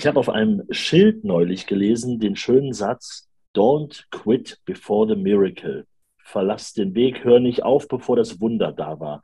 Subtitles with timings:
[0.00, 5.84] Ich habe auf einem Schild neulich gelesen den schönen Satz, Don't quit before the miracle.
[6.16, 9.20] Verlass den Weg, hör nicht auf, bevor das Wunder da war.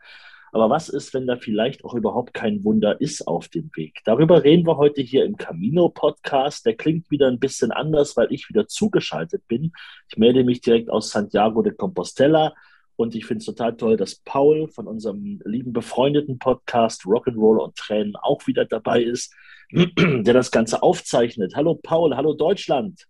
[0.53, 4.01] Aber was ist, wenn da vielleicht auch überhaupt kein Wunder ist auf dem Weg?
[4.05, 6.67] Darüber reden wir heute hier im Camino-Podcast.
[6.67, 9.73] Der klingt wieder ein bisschen anders, weil ich wieder zugeschaltet bin.
[10.11, 12.53] Ich melde mich direkt aus Santiago de Compostela
[12.97, 17.77] und ich finde es total toll, dass Paul von unserem lieben befreundeten Podcast Rock'n'Roll und
[17.77, 19.35] Tränen auch wieder dabei ist,
[19.73, 21.55] der das Ganze aufzeichnet.
[21.57, 23.07] Hallo Paul, hallo Deutschland.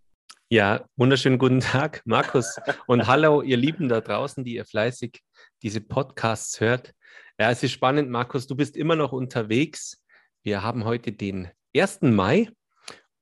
[0.49, 2.57] Ja, wunderschönen guten Tag, Markus.
[2.87, 5.21] Und hallo, ihr Lieben da draußen, die ihr fleißig
[5.63, 6.95] diese Podcasts hört.
[7.39, 10.03] Ja, es ist spannend, Markus, du bist immer noch unterwegs.
[10.45, 12.03] Wir haben heute den 1.
[12.03, 12.49] Mai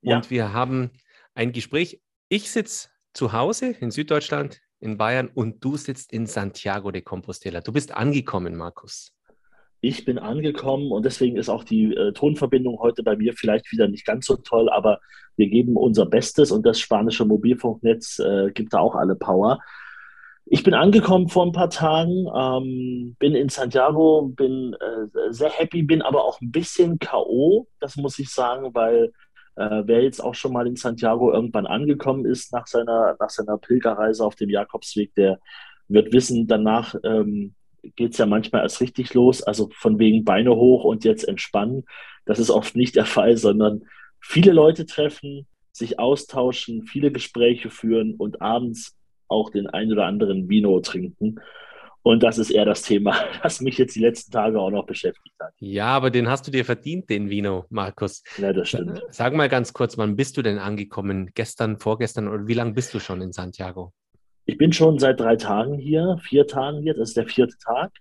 [0.03, 0.31] und ja.
[0.31, 0.91] wir haben
[1.35, 2.01] ein Gespräch.
[2.29, 7.63] Ich sitze zu Hause in Süddeutschland, in Bayern und du sitzt in Santiago de Compostela.
[7.63, 9.14] Du bist angekommen, Markus.
[9.85, 13.87] Ich bin angekommen und deswegen ist auch die äh, Tonverbindung heute bei mir vielleicht wieder
[13.87, 14.99] nicht ganz so toll, aber
[15.37, 19.59] wir geben unser Bestes und das spanische Mobilfunknetz äh, gibt da auch alle Power.
[20.47, 25.83] Ich bin angekommen vor ein paar Tagen, ähm, bin in Santiago, bin äh, sehr happy,
[25.83, 29.13] bin aber auch ein bisschen K.O., das muss ich sagen, weil
[29.57, 33.59] äh, wer jetzt auch schon mal in Santiago irgendwann angekommen ist nach seiner, nach seiner
[33.59, 35.41] Pilgerreise auf dem Jakobsweg, der
[35.89, 37.55] wird wissen, danach ähm,
[37.97, 41.85] geht es ja manchmal erst richtig los, also von wegen Beine hoch und jetzt entspannen.
[42.25, 43.85] Das ist oft nicht der Fall, sondern
[44.21, 48.97] viele Leute treffen, sich austauschen, viele Gespräche führen und abends
[49.29, 51.41] auch den ein oder anderen Vino trinken.
[52.03, 55.35] Und das ist eher das Thema, das mich jetzt die letzten Tage auch noch beschäftigt
[55.41, 55.53] hat.
[55.59, 58.23] Ja, aber den hast du dir verdient, den Vino, Markus.
[58.37, 59.03] Ja, das stimmt.
[59.11, 61.31] Sag mal ganz kurz, wann bist du denn angekommen?
[61.35, 63.93] Gestern, vorgestern oder wie lange bist du schon in Santiago?
[64.47, 67.93] Ich bin schon seit drei Tagen hier, vier Tagen hier, das ist der vierte Tag.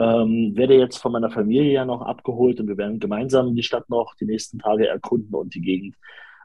[0.00, 3.88] Ähm, werde jetzt von meiner Familie ja noch abgeholt und wir werden gemeinsam die Stadt
[3.90, 5.96] noch die nächsten Tage erkunden und die Gegend.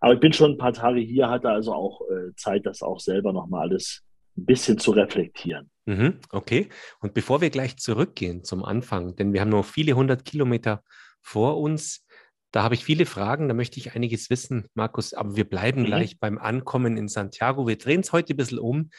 [0.02, 3.00] Aber ich bin schon ein paar Tage hier, hatte also auch äh, Zeit, das auch
[3.00, 4.02] selber nochmal alles
[4.38, 5.70] ein bisschen zu reflektieren.
[5.86, 6.70] Mhm, okay.
[6.99, 10.83] Und bevor wir gleich zurückgehen zum Anfang, denn wir haben noch viele hundert Kilometer
[11.22, 12.05] vor uns,
[12.52, 15.86] da habe ich viele Fragen, da möchte ich einiges wissen, Markus, aber wir bleiben mhm.
[15.86, 17.67] gleich beim Ankommen in Santiago.
[17.67, 18.89] Wir drehen es heute ein bisschen um.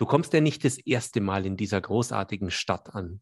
[0.00, 3.20] Du kommst ja nicht das erste Mal in dieser großartigen Stadt an.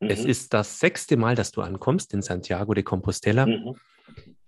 [0.00, 0.10] Mhm.
[0.10, 3.46] Es ist das sechste Mal, dass du ankommst in Santiago de Compostela.
[3.46, 3.76] Mhm.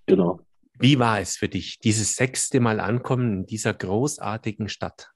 [0.04, 0.41] Genau.
[0.81, 5.12] Wie war es für dich, dieses sechste Mal ankommen in dieser großartigen Stadt?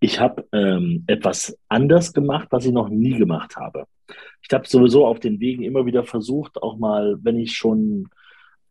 [0.00, 3.84] Ich habe ähm, etwas anders gemacht, was ich noch nie gemacht habe.
[4.40, 8.08] Ich habe sowieso auf den Wegen immer wieder versucht, auch mal, wenn ich schon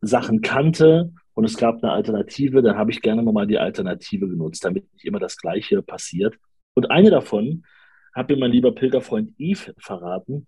[0.02, 4.66] Sachen kannte und es gab eine Alternative, dann habe ich gerne mal die Alternative genutzt,
[4.66, 6.36] damit nicht immer das Gleiche passiert.
[6.78, 7.66] Und eine davon
[8.14, 10.46] hat mir mein lieber Pilgerfreund Yves verraten.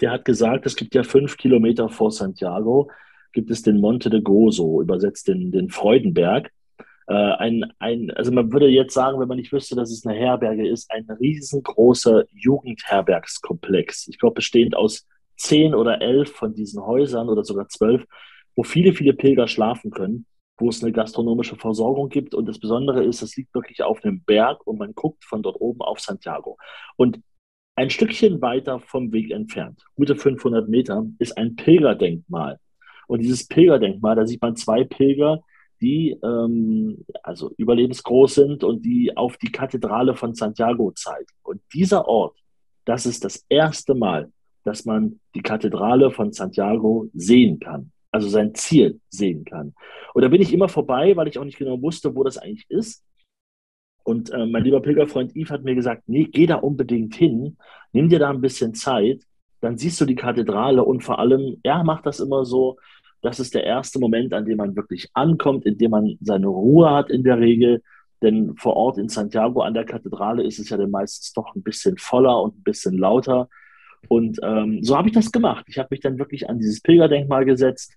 [0.00, 2.90] Der hat gesagt, es gibt ja fünf Kilometer vor Santiago,
[3.34, 6.50] gibt es den Monte de Gozo, übersetzt den, den Freudenberg
[7.06, 10.18] äh, ein, ein, also man würde jetzt sagen, wenn man nicht wüsste, dass es eine
[10.18, 14.08] Herberge ist, ein riesengroßer Jugendherbergskomplex.
[14.08, 18.06] Ich glaube, bestehend aus zehn oder elf von diesen Häusern oder sogar zwölf,
[18.54, 20.24] wo viele, viele Pilger schlafen können,
[20.58, 22.34] wo es eine gastronomische Versorgung gibt.
[22.34, 25.60] Und das Besondere ist, es liegt wirklich auf einem Berg und man guckt von dort
[25.60, 26.56] oben auf Santiago.
[26.96, 27.20] Und
[27.76, 32.58] ein Stückchen weiter vom Weg entfernt, gute 500 Meter, ist ein Pilgerdenkmal.
[33.06, 35.42] Und dieses Pilgerdenkmal, da sieht man zwei Pilger,
[35.80, 41.26] die ähm, also überlebensgroß sind und die auf die Kathedrale von Santiago zeigen.
[41.42, 42.38] Und dieser Ort,
[42.86, 44.32] das ist das erste Mal,
[44.64, 49.74] dass man die Kathedrale von Santiago sehen kann, also sein Ziel sehen kann.
[50.14, 52.66] Und da bin ich immer vorbei, weil ich auch nicht genau wusste, wo das eigentlich
[52.68, 53.04] ist.
[54.04, 57.56] Und äh, mein lieber Pilgerfreund Yves hat mir gesagt, nee, geh da unbedingt hin,
[57.92, 59.22] nimm dir da ein bisschen Zeit,
[59.60, 62.76] dann siehst du die Kathedrale und vor allem, er macht das immer so,
[63.22, 66.90] das ist der erste Moment, an dem man wirklich ankommt, in dem man seine Ruhe
[66.90, 67.82] hat in der Regel.
[68.22, 71.62] Denn vor Ort in Santiago an der Kathedrale ist es ja dann meistens doch ein
[71.62, 73.48] bisschen voller und ein bisschen lauter.
[74.08, 75.66] Und ähm, so habe ich das gemacht.
[75.68, 77.92] Ich habe mich dann wirklich an dieses Pilgerdenkmal gesetzt,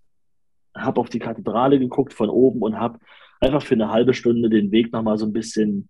[0.84, 3.00] habe auf die Kathedrale geguckt von oben und habe
[3.40, 5.90] einfach für eine halbe Stunde den Weg nochmal so ein bisschen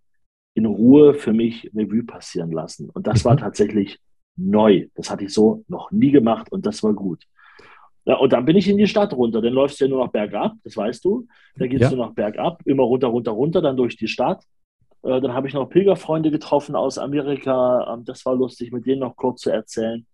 [0.54, 2.90] in Ruhe für mich Revue passieren lassen.
[2.90, 3.40] Und das war mhm.
[3.40, 4.00] tatsächlich
[4.36, 4.88] neu.
[4.96, 7.24] Das hatte ich so noch nie gemacht und das war gut.
[8.06, 9.42] Ja, und dann bin ich in die Stadt runter.
[9.42, 11.28] Dann läufst du ja nur noch bergab, das weißt du.
[11.56, 11.90] Dann gehst ja.
[11.90, 14.44] du noch bergab, immer runter, runter, runter, dann durch die Stadt.
[15.04, 17.94] Äh, dann habe ich noch Pilgerfreunde getroffen aus Amerika.
[17.94, 20.06] Ähm, das war lustig, mit denen noch kurz zu erzählen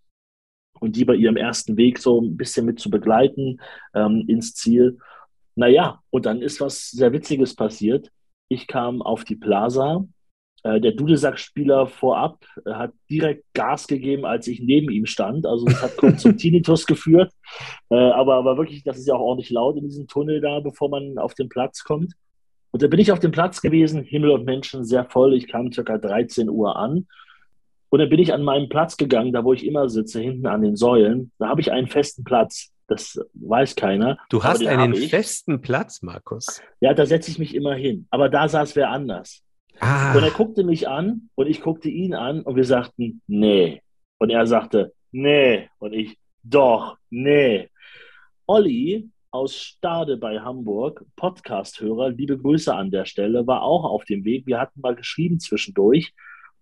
[0.79, 3.59] und die bei ihrem ersten Weg so ein bisschen mit zu begleiten
[3.93, 4.97] ähm, ins Ziel.
[5.55, 8.11] Naja, und dann ist was sehr Witziges passiert.
[8.49, 10.05] Ich kam auf die Plaza
[10.65, 15.45] Äh, der Dudelsack-Spieler vorab äh, hat direkt Gas gegeben, als ich neben ihm stand.
[15.45, 17.31] Also das hat kurz zum Tinnitus geführt.
[17.91, 20.89] Äh, aber, aber wirklich, das ist ja auch ordentlich laut in diesem Tunnel da, bevor
[20.89, 22.13] man auf den Platz kommt.
[22.71, 25.35] Und da bin ich auf dem Platz gewesen, Himmel und Menschen sehr voll.
[25.35, 27.05] Ich kam circa 13 Uhr an.
[27.89, 30.61] Und dann bin ich an meinen Platz gegangen, da wo ich immer sitze, hinten an
[30.61, 31.31] den Säulen.
[31.39, 32.71] Da habe ich einen festen Platz.
[32.87, 34.17] Das weiß keiner.
[34.29, 36.61] Du hast einen festen Platz, Markus.
[36.81, 38.07] Ja, da setze ich mich immer hin.
[38.11, 39.41] Aber da saß wer anders.
[39.79, 40.15] Ah.
[40.15, 43.81] Und er guckte mich an und ich guckte ihn an und wir sagten, nee.
[44.19, 45.69] Und er sagte, nee.
[45.79, 47.69] Und ich, doch, nee.
[48.45, 54.23] Olli aus Stade bei Hamburg, Podcast-Hörer, liebe Grüße an der Stelle, war auch auf dem
[54.23, 54.45] Weg.
[54.45, 56.13] Wir hatten mal geschrieben zwischendurch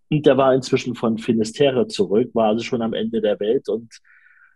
[0.10, 4.00] und der war inzwischen von Finisterre zurück, war also schon am Ende der Welt und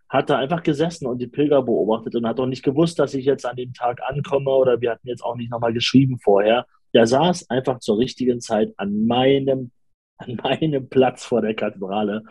[0.08, 3.24] hat da einfach gesessen und die Pilger beobachtet und hat auch nicht gewusst, dass ich
[3.24, 6.66] jetzt an dem Tag ankomme oder wir hatten jetzt auch nicht nochmal geschrieben vorher.
[6.94, 9.70] Der saß einfach zur richtigen Zeit an meinem,
[10.16, 12.22] an meinem Platz vor der Kathedrale.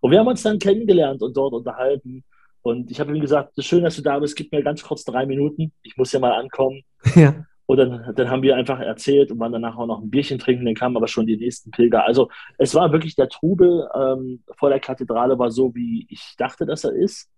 [0.00, 2.24] Und wir haben uns dann kennengelernt und dort unterhalten.
[2.62, 5.26] Und ich habe ihm gesagt, schön, dass du da bist, gib mir ganz kurz drei
[5.26, 5.72] Minuten.
[5.82, 6.82] Ich muss ja mal ankommen.
[7.14, 7.44] Ja.
[7.66, 10.66] Und dann, dann haben wir einfach erzählt und waren danach auch noch ein Bierchen trinken.
[10.66, 12.04] Dann kamen aber schon die nächsten Pilger.
[12.04, 12.28] Also
[12.58, 16.84] es war wirklich der Trubel ähm, vor der Kathedrale war so, wie ich dachte, dass
[16.84, 17.30] er ist.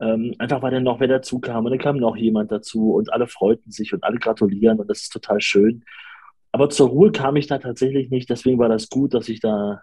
[0.00, 3.12] Ähm, einfach weil dann noch wer dazu kam und dann kam noch jemand dazu und
[3.12, 5.84] alle freuten sich und alle gratulieren und das ist total schön.
[6.50, 8.30] Aber zur Ruhe kam ich da tatsächlich nicht.
[8.30, 9.82] Deswegen war das gut, dass ich da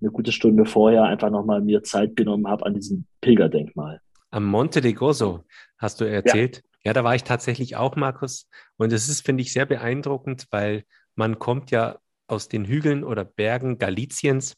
[0.00, 4.00] eine gute Stunde vorher einfach nochmal mir Zeit genommen habe an diesem Pilgerdenkmal.
[4.30, 5.44] Am Monte de Gozo
[5.78, 6.56] hast du erzählt.
[6.56, 6.62] Ja.
[6.88, 8.48] Ja, da war ich tatsächlich auch, Markus.
[8.78, 10.84] Und es ist, finde ich, sehr beeindruckend, weil
[11.16, 14.56] man kommt ja aus den Hügeln oder Bergen Galiciens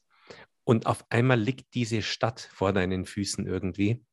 [0.63, 4.05] und auf einmal liegt diese Stadt vor deinen Füßen irgendwie.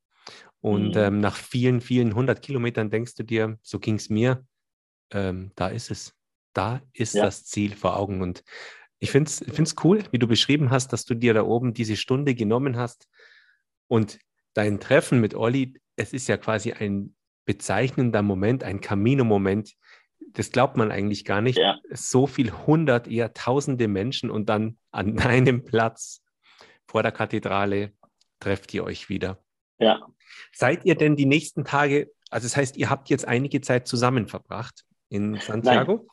[0.62, 1.02] Und mhm.
[1.02, 4.44] ähm, nach vielen, vielen hundert Kilometern denkst du dir, so ging es mir,
[5.12, 6.16] ähm, da ist es.
[6.54, 7.24] Da ist ja.
[7.24, 8.24] das Ziel vor Augen.
[8.24, 8.44] Und
[8.98, 12.34] ich finde es cool, wie du beschrieben hast, dass du dir da oben diese Stunde
[12.34, 13.08] genommen hast
[13.86, 14.18] und
[14.56, 17.14] dein Treffen mit Olli, es ist ja quasi ein
[17.48, 19.74] bezeichnender Moment, ein Camino-Moment.
[20.34, 21.58] Das glaubt man eigentlich gar nicht.
[21.58, 21.80] Ja.
[21.90, 26.22] So viel hundert, eher tausende Menschen und dann an deinem Platz
[26.86, 27.94] vor der Kathedrale
[28.40, 29.40] trefft ihr euch wieder.
[29.80, 30.06] Ja.
[30.54, 34.28] Seid ihr denn die nächsten Tage, also das heißt, ihr habt jetzt einige Zeit zusammen
[34.28, 35.94] verbracht in Santiago?
[35.96, 36.08] Nein.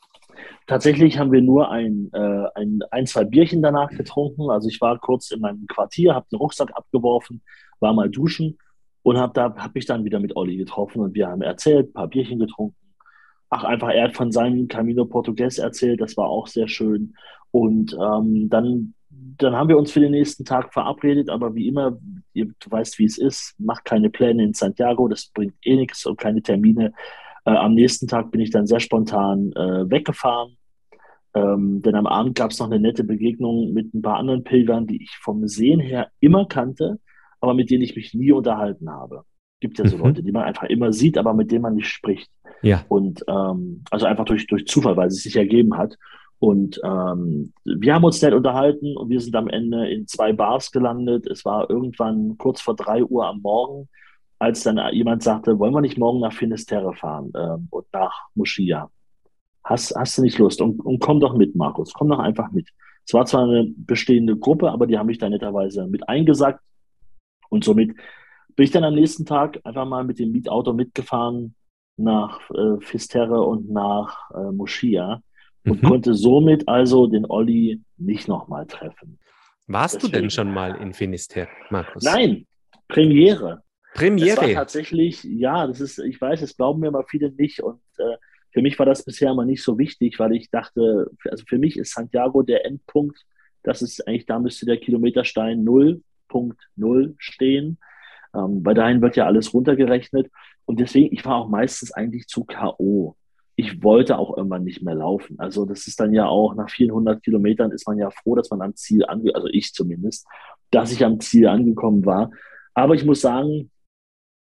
[0.67, 4.49] Tatsächlich haben wir nur ein, äh, ein, ein, zwei Bierchen danach getrunken.
[4.49, 7.41] Also ich war kurz in meinem Quartier, habe den Rucksack abgeworfen,
[7.79, 8.57] war mal duschen
[9.05, 11.93] und habe da habe ich dann wieder mit Olli getroffen und wir haben erzählt, ein
[11.93, 12.75] paar Bierchen getrunken.
[13.51, 17.13] Ach, einfach, er hat von seinem Camino Portugues erzählt, das war auch sehr schön.
[17.51, 21.99] Und ähm, dann, dann haben wir uns für den nächsten Tag verabredet, aber wie immer,
[22.33, 26.03] ihr, du weißt, wie es ist, macht keine Pläne in Santiago, das bringt eh nichts
[26.07, 26.91] und keine Termine.
[27.45, 30.57] Äh, am nächsten Tag bin ich dann sehr spontan äh, weggefahren,
[31.35, 34.87] ähm, denn am Abend gab es noch eine nette Begegnung mit ein paar anderen Pilgern,
[34.87, 36.99] die ich vom Sehen her immer kannte
[37.45, 39.23] aber mit denen ich mich nie unterhalten habe.
[39.59, 40.03] Gibt ja so mhm.
[40.03, 42.29] Leute, die man einfach immer sieht, aber mit denen man nicht spricht.
[42.61, 42.83] Ja.
[42.89, 45.97] Und ähm, also einfach durch, durch Zufall, weil es sich ergeben hat.
[46.39, 50.71] Und ähm, wir haben uns nett unterhalten und wir sind am Ende in zwei Bars
[50.71, 51.27] gelandet.
[51.27, 53.87] Es war irgendwann kurz vor drei Uhr am Morgen,
[54.39, 58.89] als dann jemand sagte, wollen wir nicht morgen nach Finisterre fahren ähm, und nach Moschia?
[59.63, 60.61] Hast, hast du nicht Lust?
[60.61, 62.69] Und, und komm doch mit, Markus, komm doch einfach mit.
[63.07, 66.59] Es war zwar eine bestehende Gruppe, aber die haben mich da netterweise mit eingesagt.
[67.49, 67.95] Und somit
[68.55, 71.55] bin ich dann am nächsten Tag einfach mal mit dem Mietauto mitgefahren
[71.97, 75.21] nach äh, Fisterre und nach äh, Moschia
[75.65, 75.87] und mhm.
[75.87, 79.19] konnte somit also den Olli nicht nochmal treffen.
[79.67, 80.13] Warst Deswegen.
[80.13, 82.03] du denn schon mal in Finisterre, Markus?
[82.03, 82.45] Nein,
[82.87, 83.63] Premiere.
[83.93, 84.35] Premiere.
[84.35, 87.81] Das war tatsächlich, ja, das ist, ich weiß, das glauben mir aber viele nicht und
[87.97, 88.17] äh,
[88.51, 91.77] für mich war das bisher immer nicht so wichtig, weil ich dachte, also für mich
[91.77, 93.19] ist Santiago der Endpunkt.
[93.63, 96.01] Das ist eigentlich, da müsste der Kilometerstein null
[96.35, 97.77] 0.0 stehen.
[98.35, 100.29] Ähm, bei dahin wird ja alles runtergerechnet.
[100.65, 103.15] Und deswegen, ich war auch meistens eigentlich zu K.O.
[103.55, 105.39] Ich wollte auch irgendwann nicht mehr laufen.
[105.39, 108.61] Also das ist dann ja auch, nach 400 Kilometern ist man ja froh, dass man
[108.61, 110.27] am Ziel ange, also ich zumindest,
[110.71, 112.31] dass ich am Ziel angekommen war.
[112.73, 113.71] Aber ich muss sagen,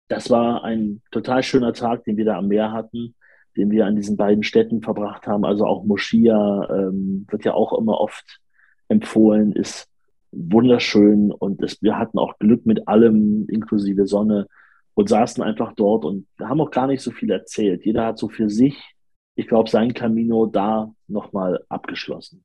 [0.07, 3.15] das war ein total schöner Tag, den wir da am Meer hatten,
[3.57, 5.45] den wir an diesen beiden Städten verbracht haben.
[5.45, 8.39] Also auch Moschia ähm, wird ja auch immer oft
[8.88, 9.90] empfohlen, ist
[10.31, 14.47] wunderschön und es, wir hatten auch Glück mit allem, inklusive Sonne
[14.93, 17.85] und saßen einfach dort und haben auch gar nicht so viel erzählt.
[17.85, 18.95] Jeder hat so für sich,
[19.35, 22.43] ich glaube, sein Camino da nochmal abgeschlossen.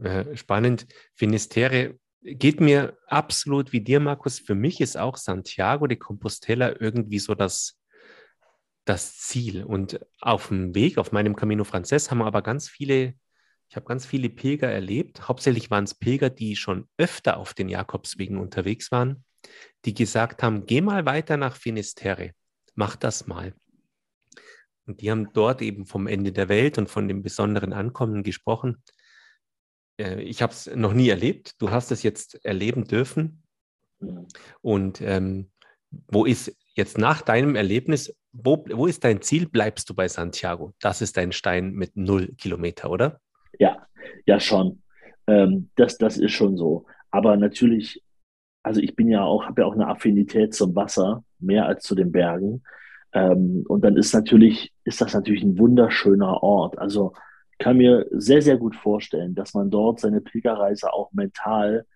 [0.00, 0.86] Äh, spannend.
[1.14, 4.38] Finisterre geht mir absolut wie dir, Markus.
[4.38, 7.80] Für mich ist auch Santiago de Compostela irgendwie so das,
[8.84, 9.64] das Ziel.
[9.64, 13.14] Und auf dem Weg, auf meinem Camino Frances, haben wir aber ganz viele
[13.72, 15.28] Ich habe ganz viele Pilger erlebt.
[15.28, 19.24] Hauptsächlich waren es Pilger, die schon öfter auf den Jakobswegen unterwegs waren,
[19.86, 22.32] die gesagt haben, geh mal weiter nach Finisterre,
[22.74, 23.54] mach das mal.
[24.84, 28.82] Und die haben dort eben vom Ende der Welt und von dem besonderen Ankommen gesprochen.
[29.98, 31.54] Äh, ich habe es noch nie erlebt.
[31.58, 33.42] Du hast es jetzt erleben dürfen.
[34.60, 35.50] Und ähm,
[36.08, 39.48] wo ist jetzt nach deinem Erlebnis, wo, wo ist dein Ziel?
[39.48, 40.74] Bleibst du bei Santiago?
[40.78, 43.18] Das ist dein Stein mit null Kilometer, oder?
[43.58, 43.86] Ja,
[44.26, 44.82] ja schon.
[45.26, 46.86] Ähm, das, das ist schon so.
[47.10, 48.02] Aber natürlich,
[48.62, 51.94] also ich bin ja auch, habe ja auch eine Affinität zum Wasser, mehr als zu
[51.94, 52.62] den Bergen.
[53.12, 56.78] Ähm, und dann ist natürlich, ist das natürlich ein wunderschöner Ort.
[56.78, 57.12] Also
[57.58, 61.86] kann mir sehr, sehr gut vorstellen, dass man dort seine Pilgerreise auch mental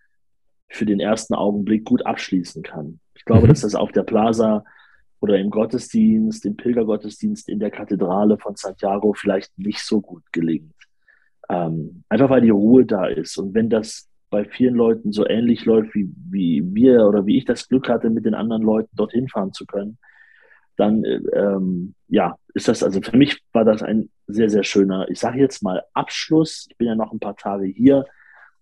[0.69, 3.01] für den ersten Augenblick gut abschließen kann.
[3.15, 3.49] Ich glaube, mhm.
[3.49, 4.65] dass das auf der Plaza
[5.21, 10.75] oder im Gottesdienst, im Pilgergottesdienst in der Kathedrale von Santiago vielleicht nicht so gut gelingt.
[11.49, 13.37] Ähm, einfach weil die Ruhe da ist.
[13.38, 17.45] Und wenn das bei vielen Leuten so ähnlich läuft, wie, wie wir oder wie ich
[17.45, 19.99] das Glück hatte, mit den anderen Leuten dorthin fahren zu können,
[20.76, 25.19] dann ähm, ja, ist das, also für mich war das ein sehr, sehr schöner, ich
[25.19, 26.67] sage jetzt mal Abschluss.
[26.69, 28.05] Ich bin ja noch ein paar Tage hier,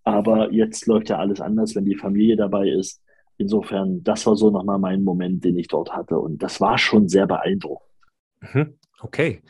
[0.05, 3.03] aber jetzt läuft ja alles anders, wenn die Familie dabei ist.
[3.37, 6.19] Insofern, das war so nochmal mein Moment, den ich dort hatte.
[6.19, 7.91] Und das war schon sehr beeindruckend.
[8.53, 8.75] Mhm.
[9.01, 9.43] Okay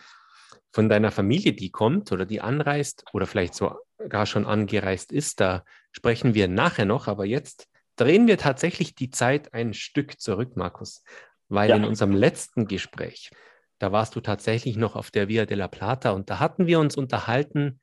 [0.75, 5.64] von deiner Familie, die kommt oder die anreist oder vielleicht sogar schon angereist ist, da
[5.93, 11.04] sprechen wir nachher noch, aber jetzt drehen wir tatsächlich die Zeit ein Stück zurück, Markus,
[11.49, 11.76] weil ja.
[11.76, 13.31] in unserem letzten Gespräch,
[13.78, 16.97] da warst du tatsächlich noch auf der Via della Plata und da hatten wir uns
[16.97, 17.78] unterhalten,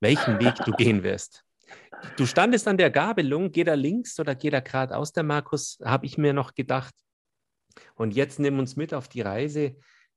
[0.00, 1.42] welchen Weg du gehen wirst.
[2.18, 6.04] Du standest an der Gabelung, geh da links oder geh da geradeaus, der Markus, habe
[6.04, 6.94] ich mir noch gedacht.
[7.94, 9.76] Und jetzt nimm uns mit auf die Reise.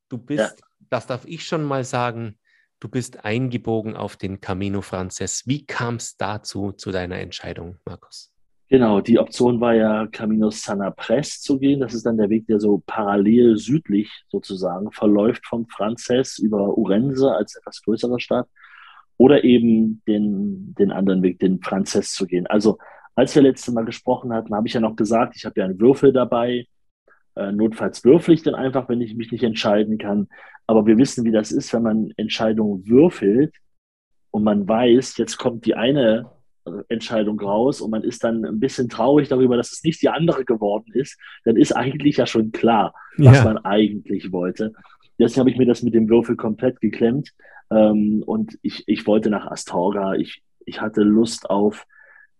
[0.10, 0.68] Du bist, ja.
[0.90, 2.38] Das darf ich schon mal sagen,
[2.80, 5.44] du bist eingebogen auf den Camino Frances.
[5.46, 8.32] Wie kam es dazu, zu deiner Entscheidung, Markus?
[8.70, 11.80] Genau, die Option war ja Camino Sanapres zu gehen.
[11.80, 17.32] Das ist dann der Weg, der so parallel südlich sozusagen verläuft vom Frances über Urense
[17.32, 18.48] als etwas größere Stadt
[19.18, 22.46] oder eben den, den anderen Weg, den Frances zu gehen.
[22.46, 22.78] Also
[23.16, 25.80] als wir letztes Mal gesprochen hatten, habe ich ja noch gesagt, ich habe ja einen
[25.80, 26.68] Würfel dabei,
[27.52, 30.28] notfalls würfel ich dann einfach, wenn ich mich nicht entscheiden kann.
[30.68, 33.56] Aber wir wissen, wie das ist, wenn man Entscheidungen würfelt
[34.32, 36.30] und man weiß, jetzt kommt die eine
[36.66, 40.10] äh, Entscheidung raus und man ist dann ein bisschen traurig darüber, dass es nicht die
[40.10, 43.44] andere geworden ist, dann ist eigentlich ja schon klar, was ja.
[43.44, 44.74] man eigentlich wollte.
[45.18, 47.34] Deswegen habe ich mir das mit dem Würfel komplett geklemmt
[47.72, 50.16] ähm, und ich, ich wollte nach Astorga.
[50.16, 51.86] Ich, ich hatte Lust auf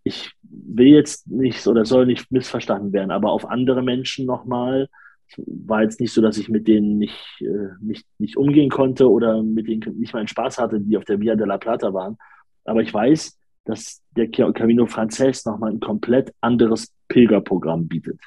[0.04, 4.88] ich will jetzt nicht oder soll nicht missverstanden werden, aber auf andere Menschen nochmal.
[5.36, 9.42] War jetzt nicht so, dass ich mit denen nicht, äh, nicht, nicht umgehen konnte oder
[9.42, 12.16] mit denen nicht meinen Spaß hatte, die auf der Via de la Plata waren.
[12.64, 18.20] Aber ich weiß, dass der Camino Frances nochmal ein komplett anderes Pilgerprogramm bietet.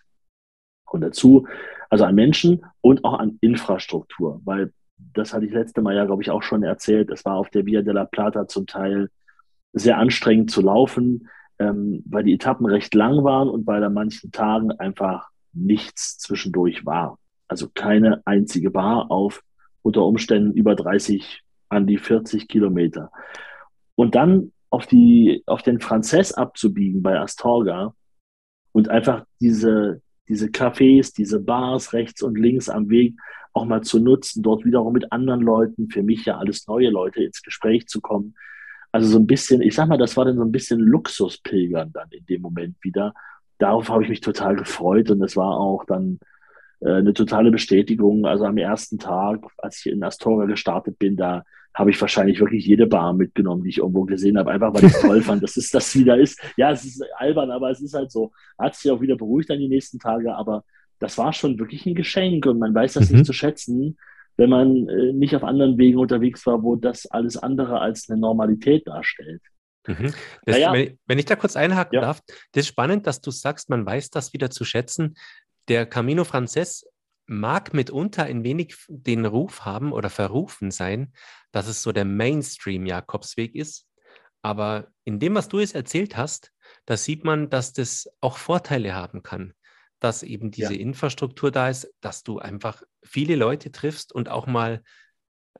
[0.90, 1.46] Und dazu,
[1.90, 4.72] also an Menschen und auch an Infrastruktur, weil
[5.14, 7.12] das hatte ich letzte Mal ja, glaube ich, auch schon erzählt.
[7.12, 9.10] Es war auf der Via de la Plata zum Teil
[9.74, 11.28] sehr anstrengend zu laufen
[11.60, 16.86] ähm, weil die Etappen recht lang waren und weil an manchen Tagen einfach nichts zwischendurch
[16.86, 17.18] war.
[17.48, 19.44] Also keine einzige Bar auf
[19.82, 23.12] unter Umständen über 30 an die 40 Kilometer.
[23.96, 27.94] Und dann auf, die, auf den Frances abzubiegen bei Astorga
[28.72, 33.16] und einfach diese, diese Cafés, diese Bars rechts und links am Weg
[33.54, 37.24] auch mal zu nutzen, dort wiederum mit anderen Leuten, für mich ja alles neue Leute,
[37.24, 38.34] ins Gespräch zu kommen,
[38.94, 42.08] also so ein bisschen, ich sag mal, das war dann so ein bisschen Luxuspilgern dann
[42.12, 43.14] in dem Moment wieder.
[43.58, 46.20] Darauf habe ich mich total gefreut und es war auch dann
[46.80, 48.28] äh, eine totale Bestätigung.
[48.28, 52.68] Also am ersten Tag, als ich in Astoria gestartet bin, da habe ich wahrscheinlich wirklich
[52.68, 55.58] jede Bar mitgenommen, die ich irgendwo gesehen habe, einfach weil ich es toll fand, dass
[55.58, 56.40] es das wieder ist.
[56.56, 58.32] Ja, es ist albern, aber es ist halt so.
[58.60, 60.64] Hat sich auch wieder beruhigt dann die nächsten Tage, aber
[61.00, 63.18] das war schon wirklich ein Geschenk und man weiß das mhm.
[63.18, 63.98] nicht zu schätzen,
[64.38, 68.20] wenn man äh, nicht auf anderen Wegen unterwegs war, wo das alles andere als eine
[68.20, 69.42] Normalität darstellt.
[69.88, 70.14] Mhm.
[70.46, 70.74] Das, naja.
[70.74, 72.02] wenn, wenn, ich da kurz einhaken ja.
[72.02, 72.22] darf,
[72.52, 75.16] das ist spannend, dass du sagst, man weiß das wieder zu schätzen.
[75.68, 76.86] Der Camino Frances
[77.26, 81.14] mag mitunter ein wenig den Ruf haben oder verrufen sein,
[81.52, 83.88] dass es so der Mainstream-Jakobsweg ist.
[84.42, 86.52] Aber in dem, was du jetzt erzählt hast,
[86.86, 89.54] da sieht man, dass das auch Vorteile haben kann
[90.04, 90.80] dass eben diese ja.
[90.82, 94.84] Infrastruktur da ist, dass du einfach viele Leute triffst und auch mal,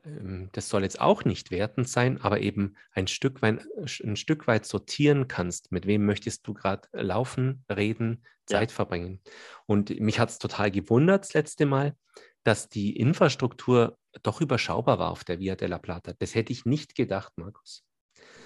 [0.04, 3.66] ähm, das soll jetzt auch nicht wertend sein, aber eben ein Stück weit,
[4.02, 8.74] ein Stück weit sortieren kannst, mit wem möchtest du gerade laufen, reden, Zeit ja.
[8.74, 9.22] verbringen.
[9.64, 11.96] Und mich hat es total gewundert das letzte Mal,
[12.42, 16.12] dass die Infrastruktur doch überschaubar war auf der Via della Plata.
[16.18, 17.82] Das hätte ich nicht gedacht, Markus.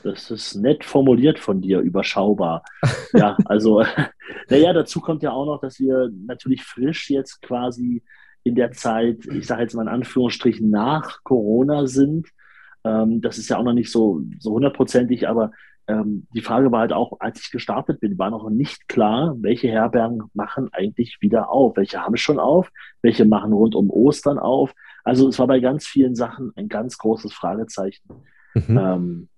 [0.02, 2.62] Das ist nett formuliert von dir, überschaubar.
[3.12, 3.84] ja, also,
[4.48, 8.02] naja, dazu kommt ja auch noch, dass wir natürlich frisch jetzt quasi
[8.44, 12.28] in der Zeit, ich sage jetzt mal in Anführungsstrichen, nach Corona sind.
[12.84, 15.50] Ähm, das ist ja auch noch nicht so, so hundertprozentig, aber
[15.88, 19.68] ähm, die Frage war halt auch, als ich gestartet bin, war noch nicht klar, welche
[19.68, 21.76] Herbergen machen eigentlich wieder auf.
[21.76, 24.74] Welche haben schon auf, welche machen rund um Ostern auf.
[25.02, 28.06] Also es war bei ganz vielen Sachen ein ganz großes Fragezeichen.
[28.54, 28.78] Mhm.
[28.78, 29.28] Ähm,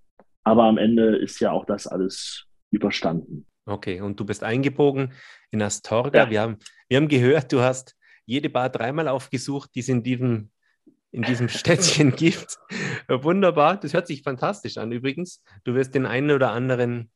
[0.50, 3.46] aber am Ende ist ja auch das alles überstanden.
[3.66, 5.12] Okay, und du bist eingebogen
[5.52, 6.24] in Astorga.
[6.24, 6.30] Ja.
[6.30, 6.56] Wir, haben,
[6.88, 10.50] wir haben gehört, du hast jede Bar dreimal aufgesucht, die es in diesem,
[11.12, 12.58] in diesem Städtchen gibt.
[13.08, 15.40] Wunderbar, das hört sich fantastisch an übrigens.
[15.62, 17.12] Du wirst den einen oder anderen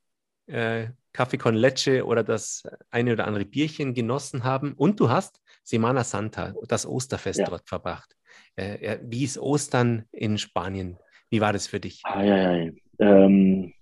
[0.46, 5.40] äh, Kaffee con Leche oder das eine oder andere Bierchen genossen haben und du hast
[5.64, 7.46] Semana Santa, das Osterfest ja.
[7.46, 8.14] dort verbracht.
[8.54, 10.98] Äh, wie ist Ostern in Spanien?
[11.30, 12.00] Wie war das für dich?
[12.04, 12.72] Ah, ja, ja.
[12.98, 13.72] Ähm,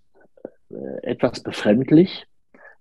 [0.71, 2.27] äh, etwas befremdlich,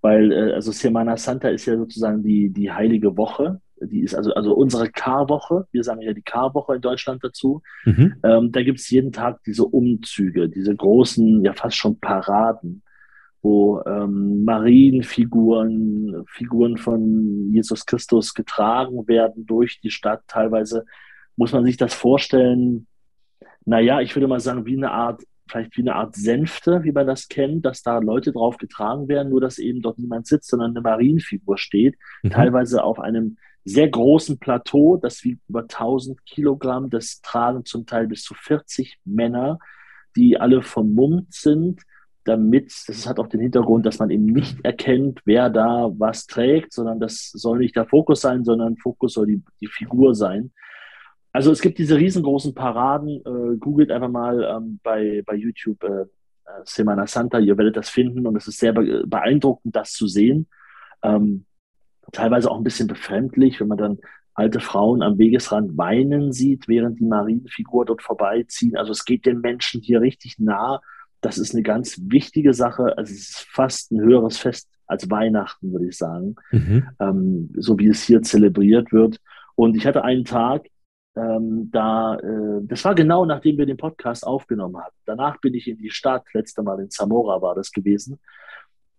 [0.01, 4.33] weil äh, also Semana Santa ist ja sozusagen die, die heilige Woche die ist also,
[4.33, 7.61] also unsere K-Woche, wir sagen ja die K-Woche in Deutschland dazu.
[7.85, 8.15] Mhm.
[8.23, 12.83] Ähm, da gibt es jeden Tag diese Umzüge, diese großen, ja fast schon Paraden,
[13.41, 20.21] wo ähm, Marienfiguren, Figuren von Jesus Christus getragen werden durch die Stadt.
[20.27, 20.85] Teilweise
[21.35, 22.87] muss man sich das vorstellen,
[23.65, 27.07] naja, ich würde mal sagen, wie eine Art vielleicht wie eine Art Sänfte, wie man
[27.07, 30.71] das kennt, dass da Leute drauf getragen werden, nur dass eben dort niemand sitzt, sondern
[30.71, 32.31] eine Marienfigur steht, mhm.
[32.31, 38.07] teilweise auf einem sehr großen Plateau, das wiegt über 1000 Kilogramm, das tragen zum Teil
[38.07, 39.59] bis zu 40 Männer,
[40.15, 41.81] die alle vermummt sind,
[42.23, 46.73] damit, das hat auch den Hintergrund, dass man eben nicht erkennt, wer da was trägt,
[46.73, 50.51] sondern das soll nicht der Fokus sein, sondern Fokus soll die, die Figur sein.
[51.33, 56.01] Also es gibt diese riesengroßen Paraden, äh, googelt einfach mal ähm, bei, bei YouTube äh,
[56.01, 56.07] äh
[56.65, 60.47] Semana Santa, ihr werdet das finden und es ist sehr beeindruckend, das zu sehen.
[61.03, 61.45] Ähm,
[62.11, 63.99] teilweise auch ein bisschen befremdlich, wenn man dann
[64.33, 68.75] alte Frauen am Wegesrand weinen sieht, während die Marienfigur dort vorbeiziehen.
[68.75, 70.81] Also es geht den Menschen hier richtig nah.
[71.21, 72.97] Das ist eine ganz wichtige Sache.
[72.97, 76.87] Also es ist fast ein höheres Fest als Weihnachten, würde ich sagen, mhm.
[76.99, 79.19] ähm, so wie es hier zelebriert wird.
[79.55, 80.65] Und ich hatte einen Tag,
[81.15, 84.95] ähm, da, äh, das war genau nachdem wir den Podcast aufgenommen hatten.
[85.05, 88.19] Danach bin ich in die Stadt, letzte Mal in Zamora war das gewesen,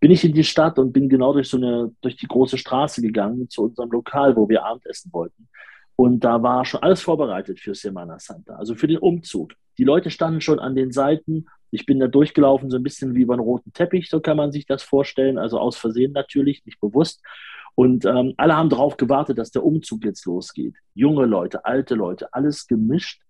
[0.01, 3.01] bin ich in die Stadt und bin genau durch so eine, durch die große Straße
[3.01, 5.49] gegangen zu unserem Lokal, wo wir Abendessen wollten.
[5.97, 9.53] Und da war schon alles vorbereitet für Semana Santa, also für den Umzug.
[9.79, 11.47] Die Leute standen schon an den Seiten.
[11.71, 14.53] Ich bin da durchgelaufen, so ein bisschen wie über einen roten Teppich, so kann man
[14.53, 15.39] sich das vorstellen.
[15.39, 17.23] Also aus Versehen natürlich, nicht bewusst.
[17.75, 20.77] Und ähm, alle haben darauf gewartet, dass der Umzug jetzt losgeht.
[20.95, 23.23] Junge Leute, alte Leute, alles gemischt.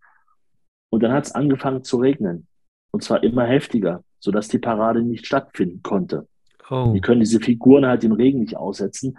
[0.90, 2.46] Und dann hat es angefangen zu regnen.
[2.90, 6.28] Und zwar immer heftiger, sodass die Parade nicht stattfinden konnte.
[6.68, 6.92] Oh.
[6.94, 9.16] Die können diese Figuren halt im Regen nicht aussetzen.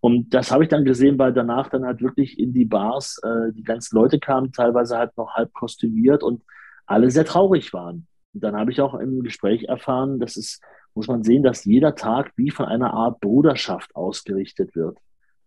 [0.00, 3.52] Und das habe ich dann gesehen, weil danach dann halt wirklich in die Bars äh,
[3.52, 6.42] die ganzen Leute kamen, teilweise halt noch halb kostümiert und
[6.84, 8.06] alle sehr traurig waren.
[8.34, 10.60] Und dann habe ich auch im Gespräch erfahren, dass es,
[10.94, 14.98] muss man sehen, dass jeder Tag wie von einer Art Bruderschaft ausgerichtet wird.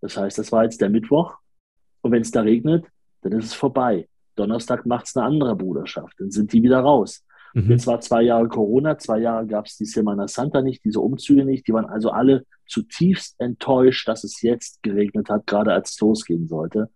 [0.01, 1.35] Das heißt, das war jetzt der Mittwoch
[2.01, 2.85] und wenn es da regnet,
[3.21, 4.07] dann ist es vorbei.
[4.35, 7.23] Donnerstag macht es eine andere Bruderschaft, dann sind die wieder raus.
[7.53, 7.71] Mhm.
[7.71, 11.43] Jetzt war zwei Jahre Corona, zwei Jahre gab es die Semana Santa nicht, diese Umzüge
[11.43, 11.67] nicht.
[11.67, 16.47] Die waren also alle zutiefst enttäuscht, dass es jetzt geregnet hat, gerade als es losgehen
[16.47, 16.91] sollte.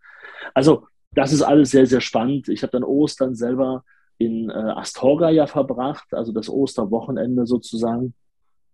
[0.54, 2.48] Also das ist alles sehr, sehr spannend.
[2.48, 3.84] Ich habe dann Ostern selber
[4.18, 8.14] in äh, Astorga ja verbracht, also das Osterwochenende sozusagen.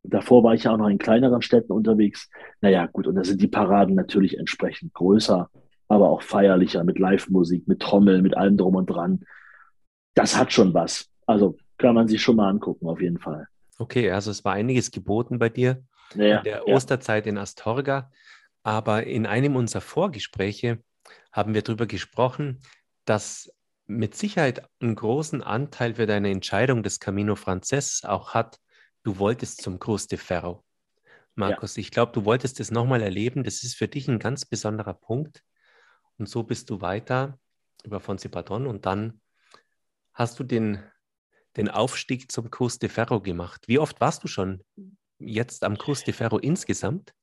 [0.10, 2.30] Davor war ich ja auch noch in kleineren Städten unterwegs.
[2.62, 5.50] Naja, gut, und da sind die Paraden natürlich entsprechend größer,
[5.88, 9.26] aber auch feierlicher mit Live-Musik, mit Trommel, mit allem drum und dran.
[10.16, 11.10] Das hat schon was.
[11.26, 13.48] Also kann man sich schon mal angucken, auf jeden Fall.
[13.78, 15.84] Okay, also es war einiges geboten bei dir
[16.16, 16.74] ja, in der ja.
[16.74, 18.12] Osterzeit in Astorga.
[18.64, 20.80] Aber in einem unserer Vorgespräche
[21.32, 22.60] haben wir darüber gesprochen,
[23.06, 23.52] dass
[23.86, 28.60] mit Sicherheit einen großen Anteil für deine Entscheidung des Camino Frances auch hat,
[29.08, 30.66] du wolltest zum Cruz de Ferro.
[31.34, 31.82] Markus, ja.
[31.82, 33.46] ich glaube, du wolltest das nochmal erleben.
[33.46, 35.44] Das ist für dich ein ganz besonderer Punkt.
[36.18, 37.40] Und so bist du weiter
[37.86, 39.22] über Fonsi Padron und dann
[40.14, 40.84] hast du den
[41.56, 43.64] den Aufstieg zum Cruz de Ferro gemacht.
[43.68, 44.64] Wie oft warst du schon
[45.18, 47.14] jetzt am Cruz de Ferro insgesamt?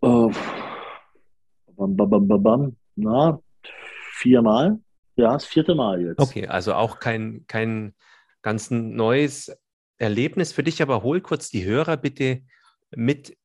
[0.00, 0.30] Uh,
[1.76, 3.40] bam, bam, bam, Na,
[4.12, 4.78] viermal.
[5.16, 6.20] Ja, das vierte Mal jetzt.
[6.20, 7.94] Okay, also auch kein, kein
[8.42, 9.50] ganz neues
[10.02, 12.42] Erlebnis für dich, aber hol kurz die Hörer bitte
[12.94, 13.36] mit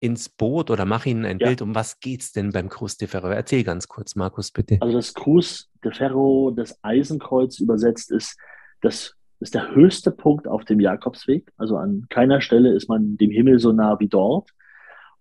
[0.00, 1.46] ins Boot oder mach ihnen ein ja.
[1.46, 1.62] Bild.
[1.62, 3.28] Um was geht es denn beim Cruz de Ferro?
[3.28, 4.78] Erzähl ganz kurz, Markus, bitte.
[4.80, 8.36] Also das Cruz de Ferro, das Eisenkreuz übersetzt ist
[8.80, 11.50] das Das ist der höchste Punkt auf dem Jakobsweg.
[11.56, 14.50] Also an keiner Stelle ist man dem Himmel so nah wie dort.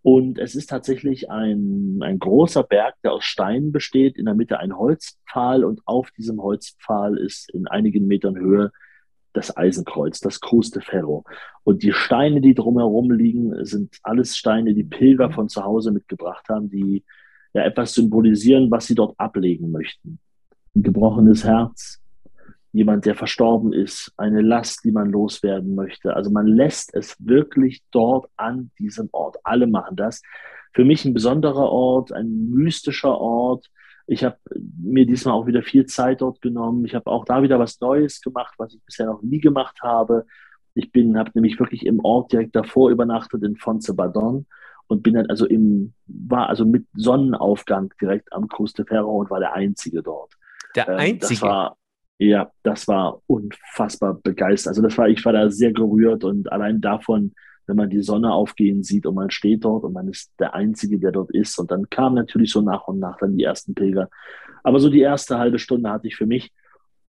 [0.01, 4.59] Und es ist tatsächlich ein, ein großer Berg, der aus Steinen besteht, in der Mitte
[4.59, 8.71] ein Holzpfahl und auf diesem Holzpfahl ist in einigen Metern Höhe
[9.33, 11.23] das Eisenkreuz, das Cruz de Ferro.
[11.63, 16.47] Und die Steine, die drumherum liegen, sind alles Steine, die Pilger von zu Hause mitgebracht
[16.49, 17.03] haben, die
[17.53, 20.19] ja etwas symbolisieren, was sie dort ablegen möchten.
[20.75, 21.99] Ein gebrochenes Herz,
[22.71, 26.15] jemand, der verstorben ist, eine Last, die man loswerden möchte.
[26.15, 29.37] Also man lässt es wirklich dort an diesem Ort.
[29.43, 30.21] Alle machen das.
[30.73, 33.69] Für mich ein besonderer Ort, ein mystischer Ort.
[34.11, 36.83] Ich habe mir diesmal auch wieder viel Zeit dort genommen.
[36.83, 40.25] Ich habe auch da wieder was Neues gemacht, was ich bisher noch nie gemacht habe.
[40.73, 44.47] Ich bin, habe nämlich wirklich im Ort direkt davor übernachtet in Fontebadon
[44.87, 49.29] und bin dann also im, war also mit Sonnenaufgang direkt am Cruz de Ferro und
[49.29, 50.33] war der Einzige dort.
[50.75, 51.41] Der ähm, Einzige?
[51.41, 51.77] Das war,
[52.17, 54.71] ja, das war unfassbar begeistert.
[54.71, 57.33] Also das war, ich war da sehr gerührt und allein davon,
[57.69, 60.99] wenn man die Sonne aufgehen sieht und man steht dort und man ist der Einzige,
[60.99, 61.59] der dort ist.
[61.59, 64.09] Und dann kamen natürlich so nach und nach dann die ersten Pilger.
[64.63, 66.51] Aber so die erste halbe Stunde hatte ich für mich.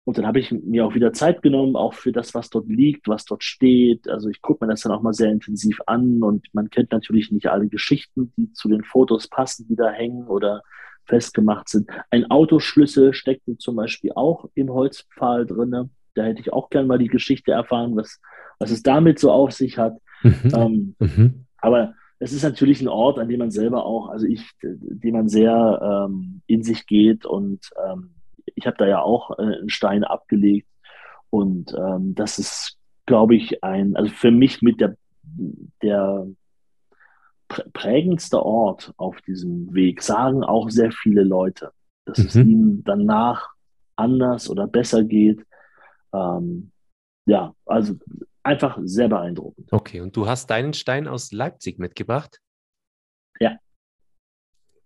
[0.05, 3.09] Und dann habe ich mir auch wieder Zeit genommen, auch für das, was dort liegt,
[3.09, 4.07] was dort steht.
[4.09, 7.31] Also ich gucke mir das dann auch mal sehr intensiv an und man kennt natürlich
[7.31, 10.62] nicht alle Geschichten, die zu den Fotos passen, die da hängen oder
[11.05, 11.88] festgemacht sind.
[12.11, 15.90] Ein Autoschlüssel steckte zum Beispiel auch im Holzpfahl drin.
[16.14, 18.20] Da hätte ich auch gern mal die Geschichte erfahren, was,
[18.59, 19.96] was es damit so auf sich hat.
[20.22, 20.52] Mhm.
[20.54, 21.46] Ähm, mhm.
[21.59, 25.28] Aber es ist natürlich ein Ort, an dem man selber auch, also ich, dem man
[25.28, 28.11] sehr ähm, in sich geht und ähm,
[28.54, 30.68] ich habe da ja auch äh, einen Stein abgelegt
[31.30, 34.96] und ähm, das ist, glaube ich, ein, also für mich mit der,
[35.83, 36.26] der
[37.72, 41.72] prägendste Ort auf diesem Weg, sagen auch sehr viele Leute,
[42.04, 42.26] dass mhm.
[42.26, 43.48] es ihnen danach
[43.96, 45.44] anders oder besser geht.
[46.12, 46.70] Ähm,
[47.26, 47.94] ja, also
[48.42, 49.68] einfach sehr beeindruckend.
[49.72, 52.40] Okay, und du hast deinen Stein aus Leipzig mitgebracht?
[53.38, 53.59] Ja.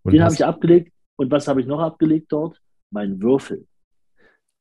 [0.03, 0.93] Und Den habe ich abgelegt.
[1.17, 2.61] Und was habe ich noch abgelegt dort?
[2.90, 3.67] Mein Würfel.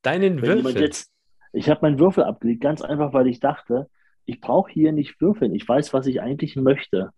[0.02, 0.82] Deinen Wenn Würfel?
[0.82, 1.10] Jetzt,
[1.52, 3.88] ich habe meinen Würfel abgelegt, ganz einfach, weil ich dachte,
[4.26, 5.54] ich brauche hier nicht würfeln.
[5.54, 7.10] Ich weiß, was ich eigentlich möchte.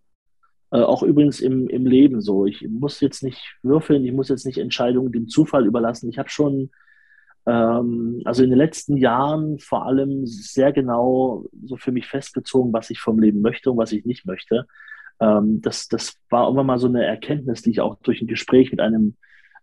[0.71, 2.47] Äh, auch übrigens im, im Leben so.
[2.47, 6.09] Ich muss jetzt nicht würfeln, ich muss jetzt nicht Entscheidungen dem Zufall überlassen.
[6.09, 6.71] Ich habe schon,
[7.47, 12.91] ähm, also in den letzten Jahren vor allem sehr genau so für mich festgezogen, was
[12.91, 14.67] ich vom Leben möchte und was ich nicht möchte.
[15.21, 18.71] Ähm, das, das war irgendwann mal so eine Erkenntnis, die ich auch durch ein Gespräch
[18.71, 19.17] mit einem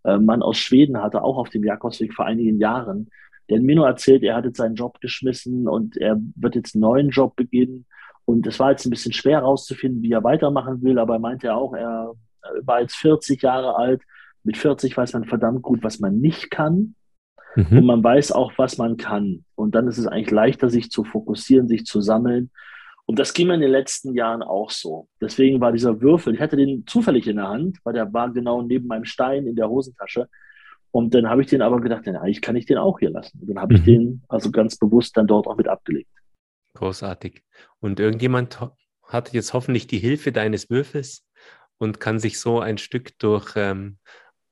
[0.04, 3.10] äh, Mann aus Schweden hatte, auch auf dem Jakobsweg vor einigen Jahren.
[3.50, 6.76] Der hat mir nur erzählt, er hat jetzt seinen Job geschmissen und er wird jetzt
[6.76, 7.86] einen neuen Job beginnen
[8.26, 11.54] und es war jetzt ein bisschen schwer herauszufinden, wie er weitermachen will, aber er meinte
[11.54, 12.14] auch, er
[12.62, 14.02] war jetzt 40 Jahre alt.
[14.44, 16.96] Mit 40 weiß man verdammt gut, was man nicht kann.
[17.56, 17.78] Mhm.
[17.80, 19.46] Und man weiß auch, was man kann.
[19.56, 22.52] Und dann ist es eigentlich leichter, sich zu fokussieren, sich zu sammeln.
[23.06, 25.08] Und das ging mir in den letzten Jahren auch so.
[25.22, 28.62] Deswegen war dieser Würfel, ich hatte den zufällig in der Hand, weil der war genau
[28.62, 30.28] neben meinem Stein in der Hosentasche.
[30.92, 33.40] Und dann habe ich den aber gedacht, ja, eigentlich kann ich den auch hier lassen.
[33.42, 33.80] Und dann habe mhm.
[33.80, 36.10] ich den also ganz bewusst dann dort auch mit abgelegt.
[36.76, 37.44] Großartig.
[37.80, 38.60] Und irgendjemand
[39.04, 41.26] hat jetzt hoffentlich die Hilfe deines Würfels
[41.78, 43.98] und kann sich so ein Stück durch ähm,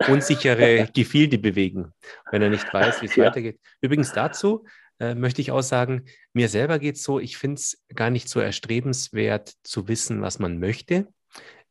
[0.07, 1.93] unsichere Gefilde bewegen,
[2.31, 3.25] wenn er nicht weiß, wie es ja.
[3.25, 3.59] weitergeht.
[3.81, 4.65] Übrigens dazu
[4.99, 8.29] äh, möchte ich auch sagen, mir selber geht es so, ich finde es gar nicht
[8.29, 11.07] so erstrebenswert zu wissen, was man möchte.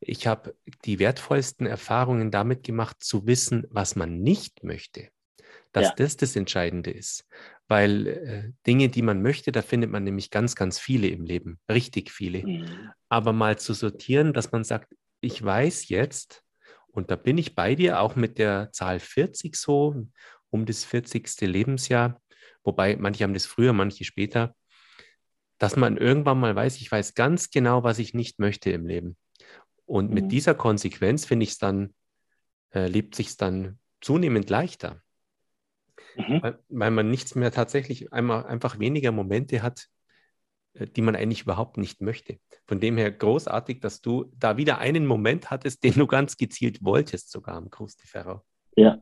[0.01, 5.11] Ich habe die wertvollsten Erfahrungen damit gemacht, zu wissen, was man nicht möchte
[5.73, 5.95] dass ja.
[5.97, 7.27] das das Entscheidende ist.
[7.69, 11.61] Weil äh, Dinge, die man möchte, da findet man nämlich ganz, ganz viele im Leben,
[11.71, 12.45] richtig viele.
[12.45, 12.91] Mhm.
[13.09, 16.43] Aber mal zu sortieren, dass man sagt, ich weiß jetzt,
[16.93, 20.07] und da bin ich bei dir, auch mit der Zahl 40 so,
[20.51, 21.41] um das 40.
[21.43, 22.21] Lebensjahr,
[22.65, 24.55] wobei manche haben das früher, manche später,
[25.59, 29.17] dass man irgendwann mal weiß, ich weiß ganz genau, was ich nicht möchte im Leben.
[29.85, 30.15] Und mhm.
[30.15, 31.95] mit dieser Konsequenz finde ich es dann,
[32.73, 35.03] äh, lebt sich dann zunehmend leichter.
[36.17, 36.43] Mhm.
[36.43, 39.89] Weil, weil, man nichts mehr tatsächlich einmal einfach weniger Momente hat,
[40.75, 42.39] die man eigentlich überhaupt nicht möchte.
[42.67, 46.85] Von dem her großartig, dass du da wieder einen Moment hattest, den du ganz gezielt
[46.85, 48.43] wolltest, sogar am Cruz de Ferro.
[48.77, 48.99] Ja,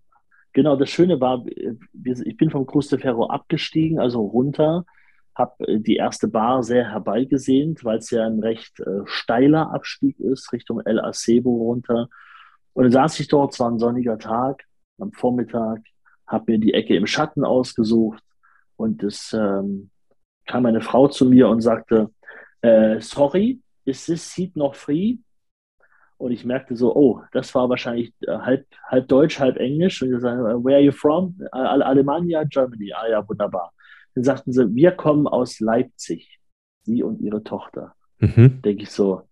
[0.52, 0.76] genau.
[0.76, 4.84] Das Schöne war, ich bin vom Cruz de Ferro abgestiegen, also runter,
[5.34, 10.18] habe äh, die erste Bar sehr herbeigesehnt, weil es ja ein recht äh, steiler Abstieg
[10.20, 12.08] ist, Richtung El Acebo runter.
[12.72, 14.64] Und dann saß ich dort, es war ein sonniger Tag,
[14.98, 15.80] am Vormittag,
[16.26, 18.22] habe mir die Ecke im Schatten ausgesucht
[18.76, 19.90] und es ähm,
[20.48, 22.10] kam eine Frau zu mir und sagte,
[22.62, 25.18] äh, sorry, ist this seat noch free?
[26.16, 30.02] Und ich merkte so, oh, das war wahrscheinlich äh, halb, halb Deutsch, halb Englisch.
[30.02, 31.38] Und ich sagte, where are you from?
[31.52, 32.92] Alemania, Germany.
[32.92, 33.72] Ah ja, wunderbar.
[34.16, 36.40] Dann sagten sie, wir kommen aus Leipzig,
[36.82, 37.94] Sie und Ihre Tochter.
[38.18, 38.62] Mhm.
[38.62, 39.22] Denke ich so,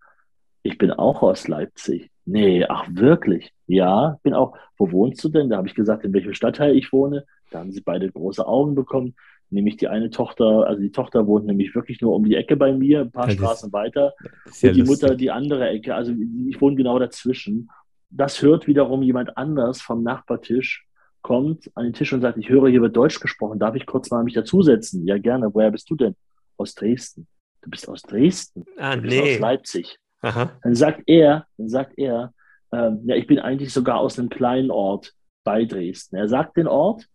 [0.63, 2.09] ich bin auch aus Leipzig.
[2.25, 3.51] Nee, ach wirklich?
[3.67, 4.57] Ja, bin auch.
[4.77, 5.49] Wo wohnst du denn?
[5.49, 7.25] Da habe ich gesagt, in welchem Stadtteil ich wohne.
[7.51, 9.15] Da haben sie beide große Augen bekommen.
[9.49, 12.73] Nämlich die eine Tochter, also die Tochter wohnt nämlich wirklich nur um die Ecke bei
[12.73, 14.13] mir, ein paar ja, Straßen weiter.
[14.61, 14.87] Ja und die lustig.
[14.87, 15.95] Mutter die andere Ecke.
[15.95, 16.13] Also
[16.47, 17.69] ich wohne genau dazwischen.
[18.09, 20.85] Das hört wiederum jemand anders vom Nachbartisch,
[21.21, 23.59] kommt an den Tisch und sagt, ich höre, hier wird Deutsch gesprochen.
[23.59, 25.05] Darf ich kurz mal mich dazusetzen?
[25.05, 25.53] Ja, gerne.
[25.53, 26.15] Woher bist du denn?
[26.57, 27.27] Aus Dresden.
[27.61, 28.65] Du bist aus Dresden.
[28.77, 29.33] Ah, du bist nee.
[29.33, 29.97] aus Leipzig.
[30.21, 30.51] Aha.
[30.63, 32.33] Dann sagt er, dann sagt er,
[32.71, 36.15] ähm, ja, ich bin eigentlich sogar aus einem kleinen Ort bei Dresden.
[36.15, 37.05] Er sagt den Ort,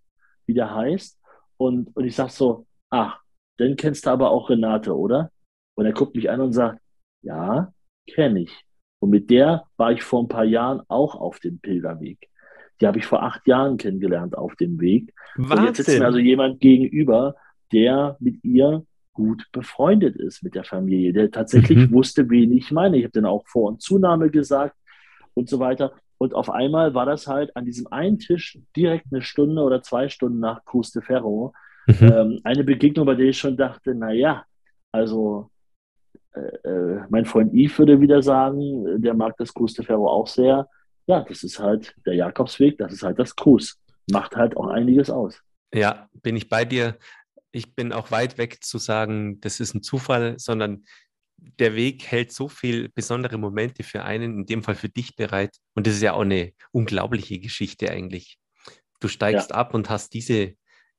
[0.46, 1.18] wie der heißt,
[1.62, 3.20] und, und ich sage so, ach,
[3.58, 5.30] dann kennst du aber auch Renate, oder?
[5.74, 6.80] Und er guckt mich an und sagt,
[7.22, 7.72] ja,
[8.06, 8.64] kenne ich.
[9.00, 12.28] Und mit der war ich vor ein paar Jahren auch auf dem Pilgerweg.
[12.80, 15.12] Die habe ich vor acht Jahren kennengelernt auf dem Weg.
[15.36, 15.58] Wahnsinn.
[15.58, 17.34] Und jetzt sitzt mir also jemand gegenüber,
[17.72, 21.92] der mit ihr gut befreundet ist mit der Familie, der tatsächlich mhm.
[21.92, 22.96] wusste, wen ich meine.
[22.96, 24.76] Ich habe dann auch Vor- und Zunahme gesagt
[25.34, 25.92] und so weiter.
[26.22, 30.08] Und auf einmal war das halt an diesem einen Tisch direkt eine Stunde oder zwei
[30.08, 31.52] Stunden nach Cruz de Ferro
[31.86, 31.96] mhm.
[32.00, 34.44] ähm, eine Begegnung, bei der ich schon dachte, naja,
[34.92, 35.50] also
[36.34, 40.28] äh, äh, mein Freund Yves würde wieder sagen, der mag das Cruz de Ferro auch
[40.28, 40.68] sehr.
[41.06, 43.78] Ja, das ist halt der Jakobsweg, das ist halt das Cruz.
[44.10, 45.40] Macht halt auch einiges aus.
[45.74, 46.96] Ja, bin ich bei dir
[47.52, 50.84] ich bin auch weit weg zu sagen, das ist ein Zufall, sondern
[51.58, 55.56] der Weg hält so viele besondere Momente für einen, in dem Fall für dich bereit.
[55.74, 58.38] Und das ist ja auch eine unglaubliche Geschichte eigentlich.
[59.00, 59.56] Du steigst ja.
[59.56, 60.54] ab und hast diese,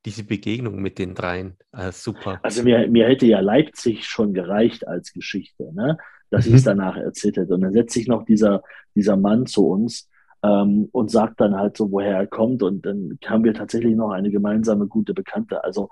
[0.05, 1.57] diese Begegnung mit den dreien.
[1.71, 2.39] Ah, super.
[2.43, 5.97] Also mir, mir hätte ja Leipzig schon gereicht als Geschichte, ne?
[6.29, 6.51] dass mhm.
[6.51, 7.53] ich es danach erzählt hätte.
[7.53, 8.63] Und dann setzt sich noch dieser,
[8.95, 10.09] dieser Mann zu uns
[10.43, 12.63] ähm, und sagt dann halt so, woher er kommt.
[12.63, 15.63] Und dann haben wir tatsächlich noch eine gemeinsame gute Bekannte.
[15.63, 15.89] Also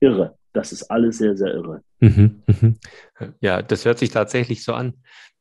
[0.00, 0.38] irre.
[0.52, 1.82] Das ist alles sehr, sehr irre.
[2.00, 2.76] Mhm, mhm.
[3.40, 4.94] Ja, das hört sich tatsächlich so an.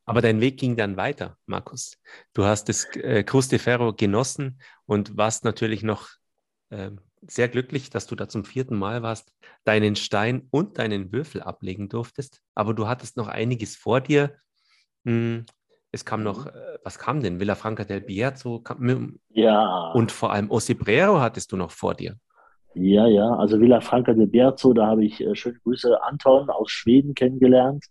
[0.05, 1.97] Aber dein Weg ging dann weiter, Markus.
[2.33, 6.09] Du hast das äh, Cruz de Ferro genossen und warst natürlich noch
[6.69, 6.91] äh,
[7.27, 9.31] sehr glücklich, dass du da zum vierten Mal warst,
[9.65, 12.41] deinen Stein und deinen Würfel ablegen durftest.
[12.55, 14.35] Aber du hattest noch einiges vor dir.
[15.05, 15.45] Hm,
[15.91, 16.51] es kam noch, mhm.
[16.51, 17.39] äh, was kam denn?
[17.39, 18.61] Villafranca del Bierzo?
[18.61, 19.91] Kam, ja.
[19.91, 22.17] Und vor allem Osibrero hattest du noch vor dir.
[22.75, 26.71] Ja, ja, also Villa Franca de Berzo, da habe ich äh, schöne Grüße Anton aus
[26.71, 27.85] Schweden kennengelernt.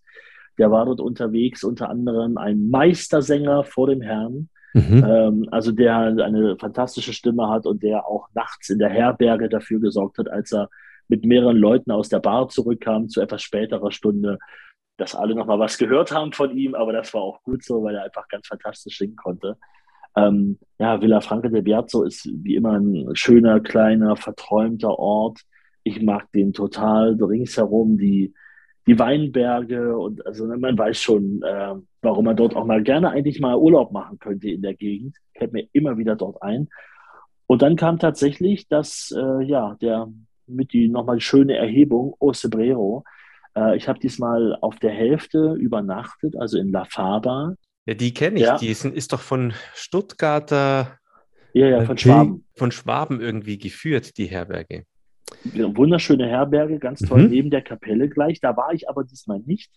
[0.56, 4.48] Der war dort unterwegs, unter anderem ein Meistersänger vor dem Herrn.
[4.74, 5.04] Mhm.
[5.06, 9.80] Ähm, also der eine fantastische Stimme hat und der auch nachts in der Herberge dafür
[9.80, 10.68] gesorgt hat, als er
[11.08, 14.38] mit mehreren Leuten aus der Bar zurückkam zu etwas späterer Stunde,
[14.98, 17.94] dass alle nochmal was gehört haben von ihm, aber das war auch gut so, weil
[17.94, 19.56] er einfach ganz fantastisch singen konnte.
[20.16, 25.40] Ähm, ja, Villa Franca del Bierzo ist wie immer ein schöner, kleiner, verträumter Ort.
[25.82, 28.34] Ich mag den total ringsherum, die,
[28.86, 33.40] die Weinberge und also man weiß schon, äh, warum man dort auch mal gerne eigentlich
[33.40, 35.16] mal Urlaub machen könnte in der Gegend.
[35.36, 36.68] Fällt mir immer wieder dort ein.
[37.46, 40.08] Und dann kam tatsächlich das, äh, ja, der
[40.46, 43.04] mit die nochmal schöne Erhebung Ocebrero.
[43.54, 47.54] Äh, ich habe diesmal auf der Hälfte übernachtet, also in La Faba.
[47.88, 48.44] Ja, die kenne ich.
[48.44, 48.58] Ja.
[48.58, 50.98] Die ist, ist doch von Stuttgarter.
[51.54, 52.44] Ja, ja, von Schwaben.
[52.54, 54.84] Von Schwaben irgendwie geführt, die Herberge.
[55.54, 57.30] Wunderschöne Herberge, ganz toll, mhm.
[57.30, 58.42] neben der Kapelle gleich.
[58.42, 59.70] Da war ich aber diesmal nicht,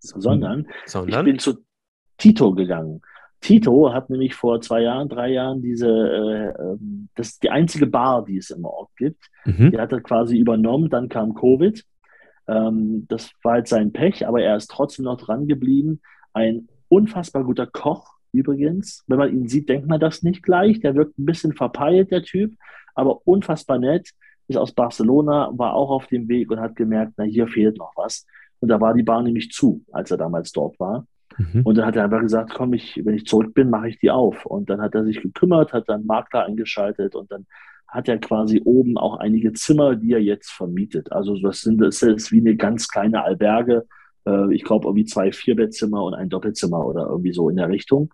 [0.00, 1.20] sondern, sondern?
[1.20, 1.64] ich bin zu
[2.18, 3.00] Tito gegangen.
[3.40, 7.86] Tito hat nämlich vor zwei Jahren, drei Jahren diese, äh, ähm, das ist die einzige
[7.86, 9.24] Bar, die es im Ort gibt.
[9.44, 9.70] Mhm.
[9.70, 11.80] Die hat er quasi übernommen, dann kam Covid.
[12.48, 16.00] Ähm, das war jetzt sein Pech, aber er ist trotzdem noch dran geblieben.
[16.32, 19.04] Ein unfassbar guter Koch übrigens.
[19.06, 20.80] Wenn man ihn sieht, denkt man das nicht gleich.
[20.80, 22.54] Der wirkt ein bisschen verpeilt, der Typ,
[22.94, 24.10] aber unfassbar nett.
[24.48, 27.92] Ist aus Barcelona, war auch auf dem Weg und hat gemerkt, na, hier fehlt noch
[27.96, 28.26] was.
[28.60, 31.06] Und da war die Bar nämlich zu, als er damals dort war.
[31.36, 31.62] Mhm.
[31.64, 34.10] Und dann hat er einfach gesagt, komm, ich, wenn ich zurück bin, mache ich die
[34.10, 34.46] auf.
[34.46, 37.46] Und dann hat er sich gekümmert, hat dann Makler eingeschaltet und dann
[37.88, 41.12] hat er quasi oben auch einige Zimmer, die er jetzt vermietet.
[41.12, 43.86] Also das, sind, das ist wie eine ganz kleine Alberge,
[44.26, 48.12] äh, ich glaube, irgendwie zwei Vierbettzimmer und ein Doppelzimmer oder irgendwie so in der Richtung.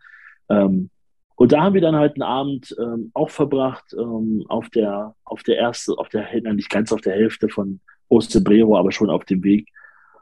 [0.48, 0.90] Ähm,
[1.36, 5.42] und da haben wir dann halt einen Abend ähm, auch verbracht ähm, auf der, auf
[5.42, 9.42] der erste, auf der, nicht ganz auf der Hälfte von Ostebrero, aber schon auf dem
[9.42, 9.68] Weg.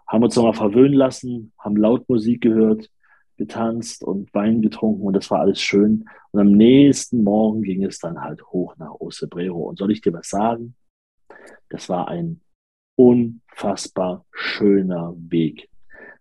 [0.07, 2.89] Haben uns nochmal verwöhnen lassen, haben laut Musik gehört,
[3.37, 6.05] getanzt und Wein getrunken und das war alles schön.
[6.31, 9.69] Und am nächsten Morgen ging es dann halt hoch nach Ostebrero.
[9.69, 10.75] Und soll ich dir was sagen?
[11.69, 12.41] Das war ein
[12.97, 15.70] unfassbar schöner Weg.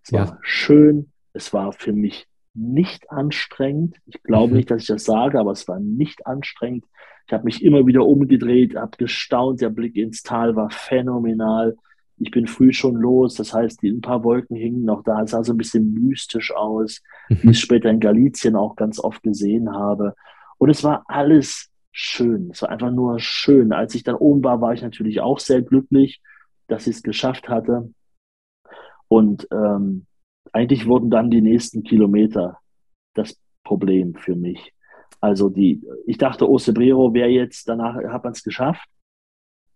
[0.09, 0.27] Es ja.
[0.27, 3.97] war schön, es war für mich nicht anstrengend.
[4.07, 4.57] Ich glaube mhm.
[4.57, 6.85] nicht, dass ich das sage, aber es war nicht anstrengend.
[7.27, 9.61] Ich habe mich immer wieder umgedreht, habe gestaunt.
[9.61, 11.77] Der Blick ins Tal war phänomenal.
[12.17, 15.21] Ich bin früh schon los, das heißt, die, ein paar Wolken hingen noch da.
[15.21, 17.37] Es sah so ein bisschen mystisch aus, mhm.
[17.43, 20.15] wie ich es später in Galizien auch ganz oft gesehen habe.
[20.57, 22.49] Und es war alles schön.
[22.51, 23.73] Es war einfach nur schön.
[23.73, 26.19] Als ich dann oben war, war ich natürlich auch sehr glücklich,
[26.67, 27.93] dass ich es geschafft hatte.
[29.09, 30.05] Und ähm,
[30.53, 32.59] eigentlich wurden dann die nächsten Kilometer
[33.15, 34.73] das Problem für mich.
[35.19, 38.87] Also die, ich dachte, Osebrero wäre jetzt, danach hat man es geschafft,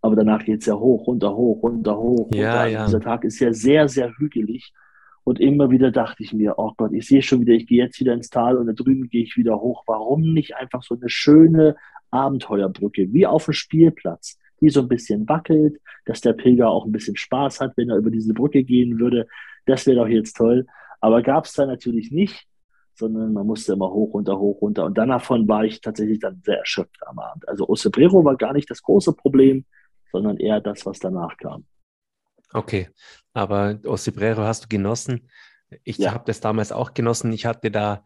[0.00, 2.30] aber danach geht es ja hoch, runter, hoch, runter, hoch.
[2.32, 2.66] Ja, runter.
[2.66, 2.86] ja.
[2.86, 4.72] Dieser Tag ist ja sehr, sehr hügelig.
[5.24, 7.98] Und immer wieder dachte ich mir, oh Gott, ich sehe schon wieder, ich gehe jetzt
[7.98, 9.82] wieder ins Tal und da drüben gehe ich wieder hoch.
[9.86, 11.76] Warum nicht einfach so eine schöne
[12.10, 16.92] Abenteuerbrücke, wie auf dem Spielplatz, die so ein bisschen wackelt, dass der Pilger auch ein
[16.92, 19.26] bisschen Spaß hat, wenn er über diese Brücke gehen würde.
[19.66, 20.66] Das wäre doch jetzt toll.
[21.00, 22.46] Aber gab es da natürlich nicht
[22.94, 24.84] sondern man musste immer hoch, runter, hoch, runter.
[24.84, 27.46] Und dann davon war ich tatsächlich dann sehr erschöpft am Abend.
[27.48, 29.64] Also Osebrero war gar nicht das große Problem,
[30.12, 31.66] sondern eher das, was danach kam.
[32.52, 32.88] Okay,
[33.32, 35.28] aber Osebrero hast du genossen.
[35.82, 36.12] Ich ja.
[36.12, 37.32] habe das damals auch genossen.
[37.32, 38.04] Ich hatte da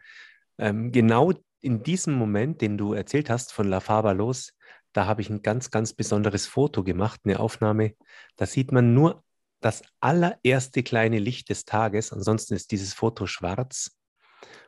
[0.57, 4.55] ähm, genau in diesem Moment, den du erzählt hast, von La Faba los,
[4.93, 7.95] da habe ich ein ganz, ganz besonderes Foto gemacht, eine Aufnahme.
[8.37, 9.23] Da sieht man nur
[9.61, 12.13] das allererste kleine Licht des Tages.
[12.13, 13.97] Ansonsten ist dieses Foto schwarz.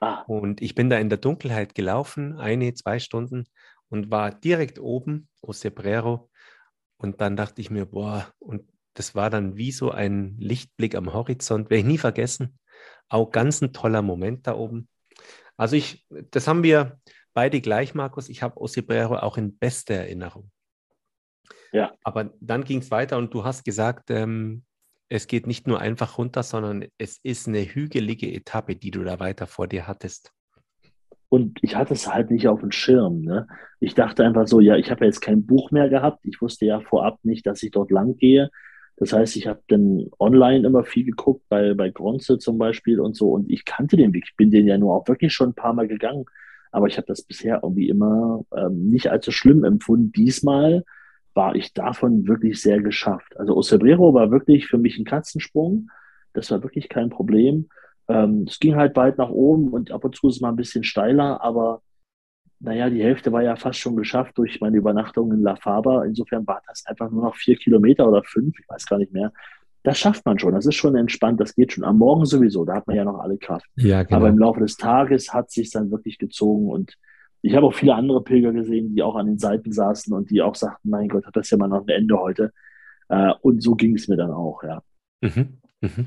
[0.00, 0.22] Ah.
[0.26, 3.46] Und ich bin da in der Dunkelheit gelaufen, eine, zwei Stunden
[3.88, 6.30] und war direkt oben, Osebrero.
[6.96, 11.12] Und dann dachte ich mir, boah, und das war dann wie so ein Lichtblick am
[11.12, 12.58] Horizont, werde ich nie vergessen.
[13.08, 14.88] Auch ganz ein toller Moment da oben.
[15.56, 17.00] Also ich, das haben wir
[17.34, 18.28] beide gleich, Markus.
[18.28, 20.50] Ich habe Osebrero auch in bester Erinnerung.
[21.72, 21.92] Ja.
[22.02, 24.64] Aber dann ging es weiter und du hast gesagt, ähm,
[25.08, 29.18] es geht nicht nur einfach runter, sondern es ist eine hügelige Etappe, die du da
[29.18, 30.32] weiter vor dir hattest.
[31.28, 33.22] Und ich hatte es halt nicht auf dem Schirm.
[33.22, 33.46] Ne?
[33.78, 36.24] Ich dachte einfach so, ja, ich habe jetzt kein Buch mehr gehabt.
[36.24, 38.50] Ich wusste ja vorab nicht, dass ich dort lang gehe.
[38.96, 43.16] Das heißt, ich habe dann online immer viel geguckt, bei, bei Gronze zum Beispiel und
[43.16, 43.30] so.
[43.30, 44.24] Und ich kannte den Weg.
[44.28, 46.24] Ich bin den ja nur auch wirklich schon ein paar Mal gegangen.
[46.70, 50.12] Aber ich habe das bisher irgendwie immer ähm, nicht allzu schlimm empfunden.
[50.12, 50.84] Diesmal
[51.34, 53.38] war ich davon wirklich sehr geschafft.
[53.38, 55.90] Also Osebrero war wirklich für mich ein Katzensprung.
[56.32, 57.68] Das war wirklich kein Problem.
[58.08, 60.56] Ähm, es ging halt weit nach oben und ab und zu ist es mal ein
[60.56, 61.82] bisschen steiler, aber
[62.58, 66.04] naja, die Hälfte war ja fast schon geschafft durch meine Übernachtung in La Faba.
[66.04, 69.32] Insofern war das einfach nur noch vier Kilometer oder fünf, ich weiß gar nicht mehr.
[69.82, 70.52] Das schafft man schon.
[70.52, 71.40] Das ist schon entspannt.
[71.40, 72.64] Das geht schon am Morgen sowieso.
[72.64, 73.66] Da hat man ja noch alle Kraft.
[73.76, 74.16] Ja, genau.
[74.16, 76.96] Aber im Laufe des Tages hat sich dann wirklich gezogen und
[77.42, 80.42] ich habe auch viele andere Pilger gesehen, die auch an den Seiten saßen und die
[80.42, 82.52] auch sagten, mein Gott, hat das ja mal noch ein Ende heute.
[83.08, 84.82] Äh, und so ging es mir dann auch, ja.
[85.22, 86.06] Mhm, mhm.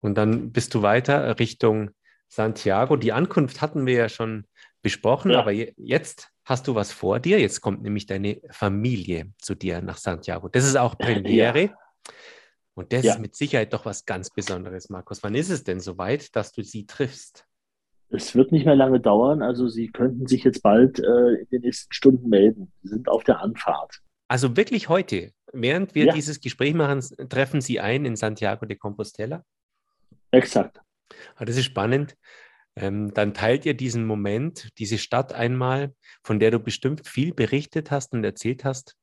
[0.00, 1.90] Und dann bist du weiter Richtung
[2.28, 2.96] Santiago.
[2.96, 4.44] Die Ankunft hatten wir ja schon
[4.82, 5.40] besprochen, ja.
[5.40, 7.40] aber jetzt hast du was vor dir.
[7.40, 10.48] Jetzt kommt nämlich deine Familie zu dir nach Santiago.
[10.48, 11.62] Das ist auch Premiere.
[11.62, 11.76] Ja.
[12.76, 13.14] Und das ja.
[13.14, 15.22] ist mit Sicherheit doch was ganz Besonderes, Markus.
[15.22, 17.46] Wann ist es denn soweit, dass du sie triffst?
[18.10, 19.42] Es wird nicht mehr lange dauern.
[19.42, 22.70] Also Sie könnten sich jetzt bald äh, in den nächsten Stunden melden.
[22.82, 24.02] Sie sind auf der Anfahrt.
[24.28, 26.12] Also wirklich heute, während wir ja.
[26.12, 29.42] dieses Gespräch machen, treffen Sie ein in Santiago de Compostela?
[30.30, 30.80] Exakt.
[31.36, 32.16] Ah, das ist spannend.
[32.76, 37.90] Ähm, dann teilt ihr diesen Moment, diese Stadt einmal, von der du bestimmt viel berichtet
[37.90, 38.96] hast und erzählt hast.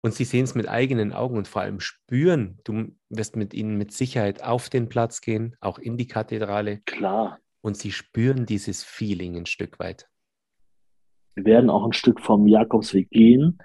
[0.00, 2.58] Und sie sehen es mit eigenen Augen und vor allem spüren.
[2.64, 6.78] Du wirst mit ihnen mit Sicherheit auf den Platz gehen, auch in die Kathedrale.
[6.86, 10.08] Klar und sie spüren dieses Feeling ein Stück weit.
[11.34, 13.58] Wir werden auch ein Stück vom Jakobsweg gehen.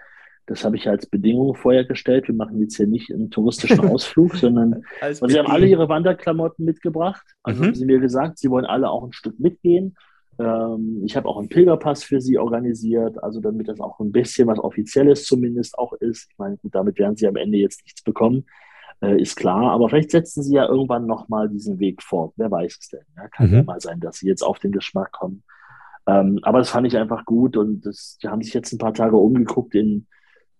[0.46, 2.28] Das habe ich als Bedingung vorher gestellt.
[2.28, 6.66] Wir machen jetzt hier nicht einen touristischen Ausflug, sondern also sie haben alle ihre Wanderklamotten
[6.66, 7.26] mitgebracht.
[7.44, 7.68] Also mhm.
[7.68, 9.96] haben sie mir gesagt, sie wollen alle auch ein Stück mitgehen.
[10.40, 14.48] Ähm, ich habe auch einen Pilgerpass für sie organisiert, also damit das auch ein bisschen
[14.48, 16.28] was Offizielles zumindest auch ist.
[16.32, 18.46] Ich meine, gut, damit werden sie am Ende jetzt nichts bekommen
[19.04, 19.72] äh, ist klar.
[19.72, 22.34] Aber vielleicht setzen sie ja irgendwann nochmal diesen Weg fort.
[22.38, 23.06] Wer weiß es denn?
[23.16, 23.54] Ja, kann mhm.
[23.56, 25.44] ja mal sein, dass sie jetzt auf den Geschmack kommen.
[26.08, 28.94] Ähm, aber das fand ich einfach gut und das, die haben sich jetzt ein paar
[28.94, 30.08] Tage umgeguckt in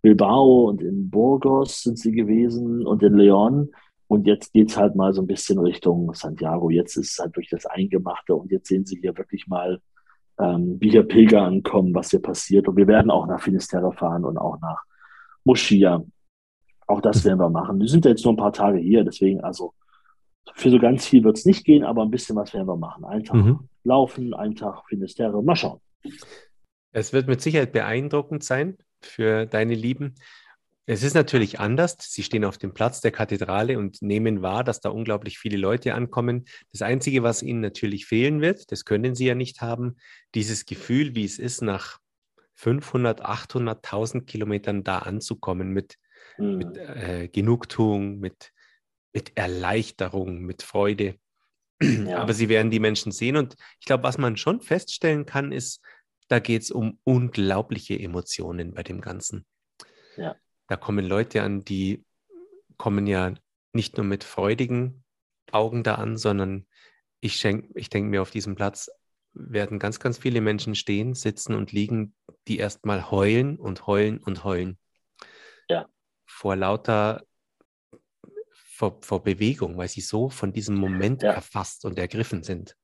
[0.02, 3.70] Bilbao und in Burgos sind sie gewesen und in Leon.
[4.14, 6.70] Und jetzt geht es halt mal so ein bisschen Richtung Santiago.
[6.70, 9.82] Jetzt ist es halt durch das Eingemachte und jetzt sehen sie hier wirklich mal,
[10.40, 12.68] ähm, wie hier Pilger ankommen, was hier passiert.
[12.68, 14.84] Und wir werden auch nach Finisterre fahren und auch nach
[15.46, 16.04] Moschia.
[16.86, 17.80] Auch das werden wir machen.
[17.80, 19.74] Wir sind jetzt nur ein paar Tage hier, deswegen also
[20.54, 23.06] für so ganz viel wird es nicht gehen, aber ein bisschen was werden wir machen.
[23.06, 23.68] Einen Tag mhm.
[23.84, 25.80] laufen, einen Tag Finisterre, mal schauen.
[26.92, 30.14] Es wird mit Sicherheit beeindruckend sein für deine Lieben.
[30.86, 31.96] Es ist natürlich anders.
[32.00, 35.94] Sie stehen auf dem Platz der Kathedrale und nehmen wahr, dass da unglaublich viele Leute
[35.94, 36.46] ankommen.
[36.72, 39.96] Das Einzige, was Ihnen natürlich fehlen wird, das können Sie ja nicht haben,
[40.36, 42.00] dieses Gefühl, wie es ist, nach
[42.56, 45.98] 500, 800, Kilometern da anzukommen mit,
[46.38, 46.58] mhm.
[46.58, 48.52] mit äh, Genugtuung, mit,
[49.14, 51.16] mit Erleichterung, mit Freude.
[51.82, 52.20] Ja.
[52.20, 53.36] Aber Sie werden die Menschen sehen.
[53.38, 55.82] Und ich glaube, was man schon feststellen kann, ist,
[56.28, 59.46] da geht es um unglaubliche Emotionen bei dem Ganzen.
[60.16, 60.36] Ja.
[60.74, 62.04] Da kommen Leute an, die
[62.78, 63.36] kommen ja
[63.74, 65.04] nicht nur mit freudigen
[65.52, 66.66] Augen da an, sondern
[67.20, 68.90] ich, ich denke mir, auf diesem Platz
[69.34, 72.16] werden ganz, ganz viele Menschen stehen, sitzen und liegen,
[72.48, 74.80] die erstmal heulen und heulen und heulen.
[75.70, 75.86] Ja.
[76.26, 77.22] Vor lauter,
[78.52, 81.34] vor, vor Bewegung, weil sie so von diesem Moment ja.
[81.34, 82.76] erfasst und ergriffen sind.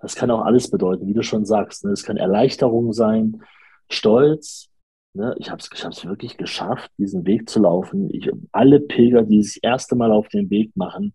[0.00, 1.84] Das kann auch alles bedeuten, wie du schon sagst.
[1.84, 1.90] Ne?
[1.90, 3.42] Es kann Erleichterung sein,
[3.90, 4.69] Stolz.
[5.12, 5.34] Ne?
[5.38, 8.08] Ich habe es ich wirklich geschafft, diesen Weg zu laufen.
[8.12, 11.14] Ich, alle Pilger, die das erste Mal auf den Weg machen,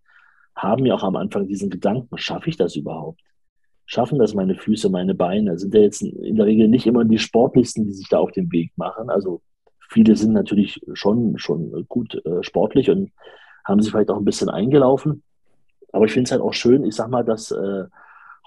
[0.55, 3.21] haben ja auch am Anfang diesen Gedanken, schaffe ich das überhaupt?
[3.85, 5.57] Schaffen das meine Füße, meine Beine?
[5.57, 8.51] Sind ja jetzt in der Regel nicht immer die sportlichsten, die sich da auf den
[8.51, 9.09] Weg machen.
[9.09, 9.41] Also
[9.89, 13.11] viele sind natürlich schon, schon gut äh, sportlich und
[13.63, 15.23] haben sich vielleicht auch ein bisschen eingelaufen.
[15.91, 17.85] Aber ich finde es halt auch schön, ich sag mal, dass äh,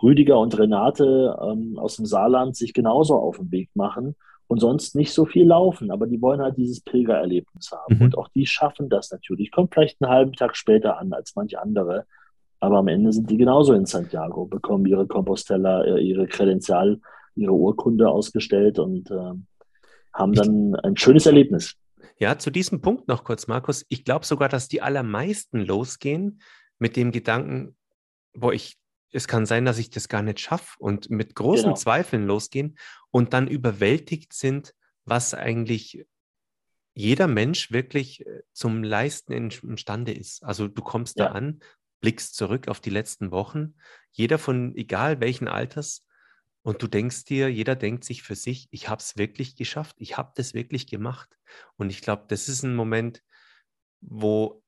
[0.02, 4.16] Rüdiger und Renate ähm, aus dem Saarland sich genauso auf den Weg machen
[4.48, 7.96] und sonst nicht so viel laufen, aber die wollen halt dieses Pilgererlebnis haben.
[7.96, 8.02] Mhm.
[8.02, 9.52] Und auch die schaffen das natürlich.
[9.52, 12.06] Kommt vielleicht einen halben Tag später an als manche andere,
[12.58, 17.00] aber am Ende sind die genauso in Santiago, bekommen ihre Compostella, äh, ihre Kredenzial,
[17.36, 19.32] ihre Urkunde ausgestellt und äh,
[20.12, 21.76] haben dann ein schönes Erlebnis.
[22.18, 23.86] Ja, zu diesem Punkt noch kurz, Markus.
[23.90, 26.40] Ich glaube sogar, dass die allermeisten losgehen
[26.78, 27.76] mit dem Gedanken,
[28.34, 28.76] boah, ich
[29.10, 31.76] es kann sein, dass ich das gar nicht schaffe und mit großen genau.
[31.76, 32.78] Zweifeln losgehen
[33.10, 36.06] und dann überwältigt sind, was eigentlich
[36.94, 40.42] jeder Mensch wirklich äh, zum Leisten imstande ist.
[40.42, 41.26] Also du kommst ja.
[41.26, 41.60] da an,
[42.00, 43.74] blickst zurück auf die letzten Wochen,
[44.12, 46.04] jeder von egal welchen Alters,
[46.62, 50.18] und du denkst dir, jeder denkt sich für sich, ich habe es wirklich geschafft, ich
[50.18, 51.38] habe das wirklich gemacht.
[51.76, 53.22] Und ich glaube, das ist ein Moment,
[54.02, 54.62] wo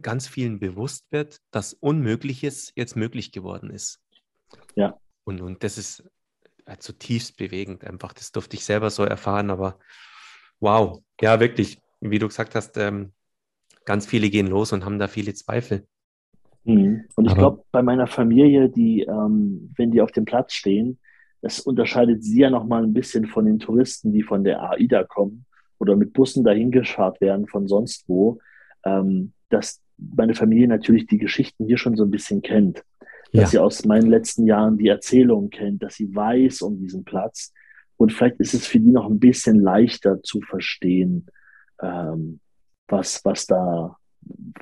[0.00, 4.00] ganz vielen bewusst wird, dass Unmögliches jetzt möglich geworden ist.
[4.74, 4.98] Ja.
[5.24, 6.08] Und, und das ist
[6.64, 8.12] äh, zutiefst bewegend einfach.
[8.12, 9.78] Das durfte ich selber so erfahren, aber
[10.60, 13.12] wow, ja, wirklich, wie du gesagt hast, ähm,
[13.84, 15.86] ganz viele gehen los und haben da viele Zweifel.
[16.64, 17.04] Mhm.
[17.14, 20.98] Und ich glaube, bei meiner Familie, die, ähm, wenn die auf dem Platz stehen,
[21.40, 25.46] das unterscheidet sie ja nochmal ein bisschen von den Touristen, die von der AIDA kommen
[25.78, 28.40] oder mit Bussen dahin geschart werden von sonst wo.
[28.84, 32.82] Ähm, dass meine Familie natürlich die Geschichten hier schon so ein bisschen kennt.
[33.32, 33.46] Dass ja.
[33.46, 37.52] sie aus meinen letzten Jahren die Erzählungen kennt, dass sie weiß um diesen Platz.
[37.96, 41.26] Und vielleicht ist es für die noch ein bisschen leichter zu verstehen,
[41.82, 42.40] ähm,
[42.86, 43.96] was, was, da,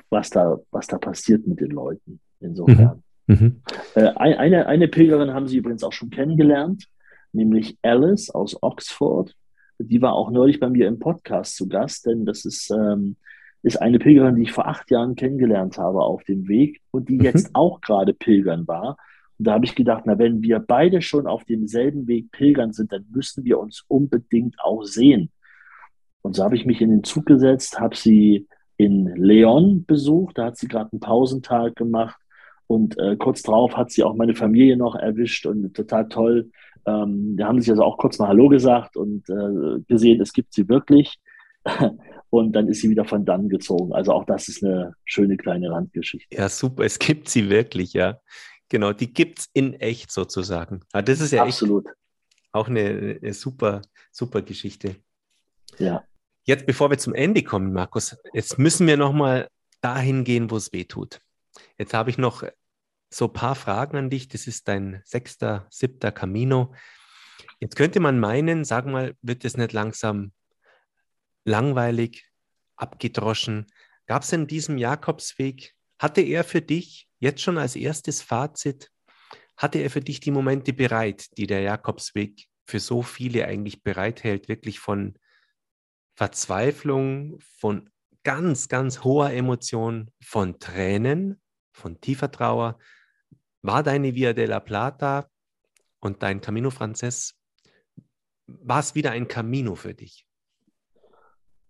[0.09, 2.19] was, da, was da passiert mit den Leuten.
[2.39, 3.03] Insofern.
[3.27, 3.35] Mhm.
[3.39, 3.61] Mhm.
[3.95, 6.87] Äh, eine, eine Pilgerin haben sie übrigens auch schon kennengelernt,
[7.31, 9.33] nämlich Alice aus Oxford.
[9.79, 13.17] Die war auch neulich bei mir im Podcast zu Gast, denn das ist ähm,
[13.63, 17.17] ist eine Pilgerin, die ich vor acht Jahren kennengelernt habe auf dem Weg und die
[17.17, 17.23] mhm.
[17.23, 18.97] jetzt auch gerade pilgern war.
[19.37, 22.91] Und da habe ich gedacht, na, wenn wir beide schon auf demselben Weg pilgern sind,
[22.91, 25.31] dann müssen wir uns unbedingt auch sehen.
[26.21, 28.47] Und so habe ich mich in den Zug gesetzt, habe sie
[28.77, 32.19] in Leon besucht, da hat sie gerade einen Pausentag gemacht
[32.67, 36.51] und äh, kurz darauf hat sie auch meine Familie noch erwischt und total toll.
[36.85, 40.53] Ähm, da haben sie also auch kurz mal Hallo gesagt und äh, gesehen, es gibt
[40.53, 41.17] sie wirklich.
[42.29, 43.93] und dann ist sie wieder von dann gezogen.
[43.93, 46.35] Also auch das ist eine schöne kleine Randgeschichte.
[46.35, 46.83] Ja, super.
[46.83, 48.19] Es gibt sie wirklich, ja.
[48.69, 50.81] Genau, die gibt es in echt sozusagen.
[50.93, 51.87] Ja, das ist ja Absolut.
[52.51, 54.95] auch eine, eine, super, super Geschichte.
[55.79, 56.03] Ja.
[56.43, 59.47] Jetzt, bevor wir zum Ende kommen, Markus, jetzt müssen wir nochmal
[59.81, 61.21] dahin gehen, wo es weh tut.
[61.77, 62.43] Jetzt habe ich noch
[63.09, 64.27] so ein paar Fragen an dich.
[64.27, 66.73] Das ist dein sechster, siebter Camino.
[67.59, 70.31] Jetzt könnte man meinen, sag mal, wird es nicht langsam
[71.47, 72.29] langweilig,
[72.75, 73.65] abgedroschen.
[74.05, 78.91] Gab es in diesem Jakobsweg, hatte er für dich jetzt schon als erstes Fazit,
[79.55, 84.49] hatte er für dich die Momente bereit, die der Jakobsweg für so viele eigentlich bereithält,
[84.49, 85.17] wirklich von
[86.15, 87.89] Verzweiflung, von
[88.23, 91.41] ganz, ganz hoher Emotion, von Tränen,
[91.71, 92.77] von tiefer Trauer,
[93.61, 95.29] war deine Via della Plata
[95.99, 97.39] und dein Camino Frances,
[98.47, 100.26] war es wieder ein Camino für dich?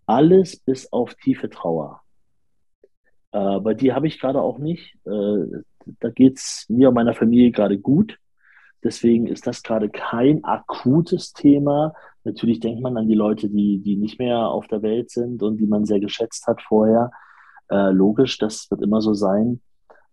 [0.07, 2.01] Alles bis auf tiefe Trauer.
[3.31, 4.95] Äh, bei dir habe ich gerade auch nicht.
[5.05, 5.61] Äh,
[5.99, 8.17] da geht es mir und meiner Familie gerade gut.
[8.83, 11.93] Deswegen ist das gerade kein akutes Thema,
[12.27, 15.57] Natürlich denkt man an die Leute, die, die nicht mehr auf der Welt sind und
[15.57, 17.09] die man sehr geschätzt hat vorher.
[17.69, 19.61] Äh, logisch, das wird immer so sein.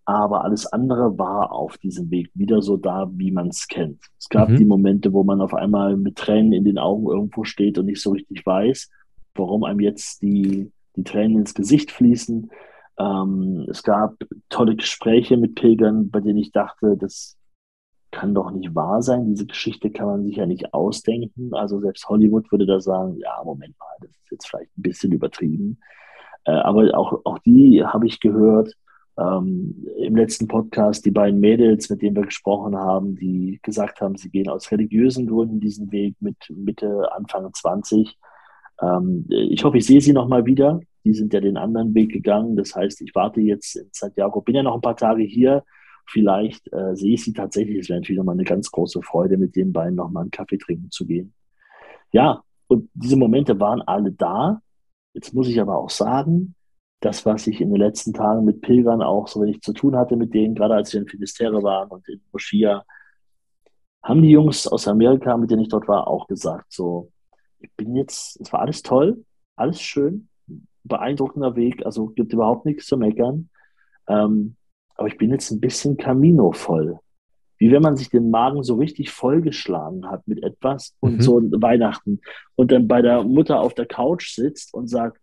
[0.04, 4.00] Aber alles andere war auf diesem Weg wieder so da, wie man es kennt.
[4.16, 4.56] Es gab mhm.
[4.58, 8.00] die Momente, wo man auf einmal mit Tränen in den Augen irgendwo steht und nicht
[8.00, 8.90] so richtig weiß,
[9.34, 12.50] warum einem jetzt die, die Tränen ins Gesicht fließen.
[12.98, 14.16] Ähm, es gab
[14.48, 17.36] tolle Gespräche mit Pilgern, bei denen ich dachte, das
[18.10, 19.26] kann doch nicht wahr sein.
[19.26, 21.52] Diese Geschichte kann man sich ja nicht ausdenken.
[21.52, 25.12] Also selbst Hollywood würde da sagen, ja, Moment mal, das ist jetzt vielleicht ein bisschen
[25.12, 25.78] übertrieben.
[26.44, 28.72] Äh, aber auch, auch die habe ich gehört
[29.18, 34.16] ähm, im letzten Podcast, die beiden Mädels, mit denen wir gesprochen haben, die gesagt haben,
[34.16, 38.16] sie gehen aus religiösen Gründen diesen Weg mit Mitte, Anfang 20.
[38.84, 40.80] Ähm, ich hoffe, ich sehe sie nochmal wieder.
[41.04, 42.56] Die sind ja den anderen Weg gegangen.
[42.56, 45.62] Das heißt, ich warte jetzt in Santiago, bin ja noch ein paar Tage hier
[46.06, 47.78] Vielleicht äh, sehe ich sie tatsächlich.
[47.78, 50.90] Es wäre natürlich nochmal eine ganz große Freude, mit den beiden nochmal einen Kaffee trinken
[50.90, 51.34] zu gehen.
[52.12, 54.60] Ja, und diese Momente waren alle da.
[55.14, 56.54] Jetzt muss ich aber auch sagen,
[57.00, 60.16] das, was ich in den letzten Tagen mit Pilgern auch so wenig zu tun hatte
[60.16, 62.84] mit denen, gerade als wir in Finisterre waren und in Moschia,
[64.02, 67.10] haben die Jungs aus Amerika, mit denen ich dort war, auch gesagt, so,
[67.64, 69.24] ich bin jetzt, es war alles toll,
[69.56, 70.28] alles schön,
[70.84, 73.48] beeindruckender Weg, also gibt überhaupt nichts zu meckern.
[74.06, 74.56] Ähm,
[74.96, 76.98] aber ich bin jetzt ein bisschen Camino voll.
[77.58, 81.20] Wie wenn man sich den Magen so richtig vollgeschlagen hat mit etwas und mhm.
[81.22, 82.20] so Weihnachten
[82.56, 85.18] und dann bei der Mutter auf der Couch sitzt und sagt,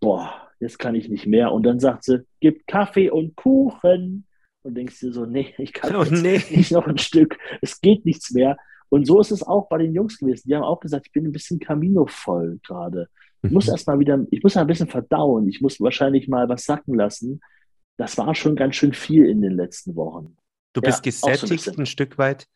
[0.00, 0.30] boah,
[0.60, 1.52] jetzt kann ich nicht mehr.
[1.52, 4.26] Und dann sagt sie, gib Kaffee und Kuchen.
[4.62, 6.42] Und denkst dir so, nee, ich kann oh, nee.
[6.50, 7.38] nicht noch ein Stück.
[7.62, 8.58] Es geht nichts mehr.
[8.90, 10.48] Und so ist es auch bei den Jungs gewesen.
[10.48, 13.08] Die haben auch gesagt, ich bin ein bisschen Camino voll gerade.
[13.42, 13.72] Ich muss mhm.
[13.72, 15.48] erst mal wieder, ich muss ein bisschen verdauen.
[15.48, 17.40] Ich muss wahrscheinlich mal was sacken lassen
[17.98, 20.36] das war schon ganz schön viel in den letzten Wochen.
[20.72, 22.46] Du bist ja, gesättigt so ein, ein, Stück weit.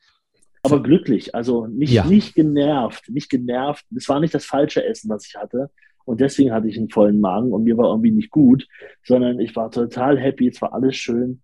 [0.62, 2.06] Aber glücklich, also nicht, ja.
[2.06, 3.84] nicht genervt, nicht genervt.
[3.94, 5.70] Es war nicht das falsche Essen, was ich hatte.
[6.04, 8.66] Und deswegen hatte ich einen vollen Magen und mir war irgendwie nicht gut,
[9.04, 11.42] sondern ich war total happy, es war alles schön.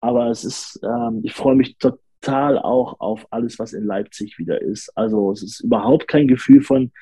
[0.00, 1.78] Aber es ist, ähm, ich freue mich
[2.26, 4.90] total auch auf alles, was in Leipzig wieder ist.
[4.96, 6.92] Also es ist überhaupt kein Gefühl von,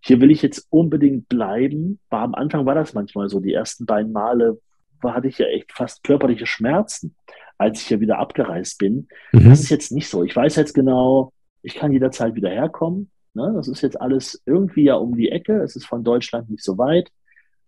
[0.00, 2.00] hier will ich jetzt unbedingt bleiben.
[2.10, 4.60] War, am Anfang war das manchmal so, die ersten beiden Male,
[5.00, 7.14] war, hatte ich ja echt fast körperliche Schmerzen,
[7.58, 9.08] als ich ja wieder abgereist bin.
[9.32, 9.50] Mhm.
[9.50, 10.24] Das ist jetzt nicht so.
[10.24, 13.10] Ich weiß jetzt genau, ich kann jederzeit wieder herkommen.
[13.34, 13.52] Ne?
[13.54, 15.62] Das ist jetzt alles irgendwie ja um die Ecke.
[15.62, 17.08] Es ist von Deutschland nicht so weit.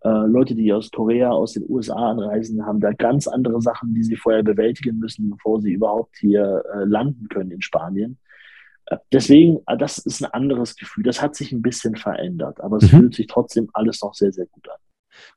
[0.05, 4.05] Äh, Leute, die aus Korea, aus den USA anreisen, haben da ganz andere Sachen, die
[4.05, 8.19] sie vorher bewältigen müssen, bevor sie überhaupt hier äh, landen können in Spanien.
[8.87, 11.05] Äh, deswegen, das ist ein anderes Gefühl.
[11.05, 12.99] Das hat sich ein bisschen verändert, aber es mhm.
[12.99, 14.77] fühlt sich trotzdem alles noch sehr, sehr gut an.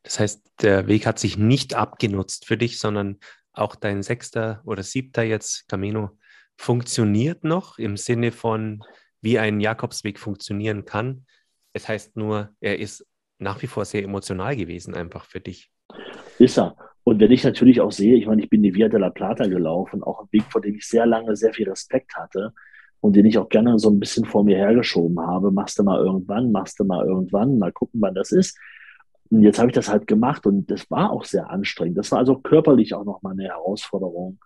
[0.04, 3.20] Das heißt, der Weg hat sich nicht abgenutzt für dich, sondern
[3.54, 6.12] auch dein sechster oder siebter jetzt Camino
[6.58, 8.84] funktioniert noch im Sinne von,
[9.22, 11.26] wie ein Jakobsweg funktionieren kann.
[11.74, 13.06] Es heißt nur, er ist
[13.40, 15.72] nach wie vor sehr emotional gewesen, einfach für dich.
[16.40, 16.76] Ist er.
[17.04, 19.48] Und wenn ich natürlich auch sehe, ich meine, ich bin die Via de la Plata
[19.48, 22.54] gelaufen, auch ein Weg, vor dem ich sehr lange sehr viel Respekt hatte
[23.00, 25.52] und den ich auch gerne so ein bisschen vor mir hergeschoben habe.
[25.52, 28.58] Machst du mal irgendwann, machst du mal irgendwann, mal gucken, wann das ist.
[29.30, 31.98] Und jetzt habe ich das halt gemacht und das war auch sehr anstrengend.
[31.98, 34.40] Das war also körperlich auch nochmal eine Herausforderung.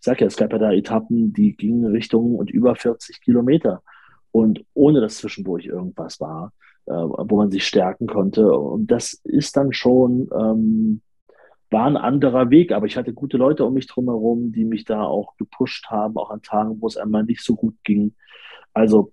[0.00, 3.82] Ich sage ja, es gab ja da Etappen, die gingen Richtung und über 40 Kilometer.
[4.30, 6.52] Und ohne dass zwischendurch irgendwas war,
[6.86, 8.50] wo man sich stärken konnte.
[8.52, 11.00] Und das ist dann schon, ähm,
[11.70, 15.02] war ein anderer Weg, aber ich hatte gute Leute um mich drumherum, die mich da
[15.02, 18.14] auch gepusht haben, auch an Tagen, wo es einmal nicht so gut ging.
[18.72, 19.12] Also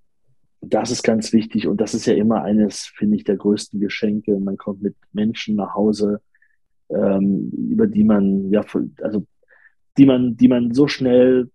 [0.61, 4.39] das ist ganz wichtig und das ist ja immer eines, finde ich, der größten Geschenke.
[4.39, 6.21] Man kommt mit Menschen nach Hause,
[6.89, 8.63] ähm, über die man, ja,
[9.01, 9.25] also
[9.97, 11.49] die man, die man so schnell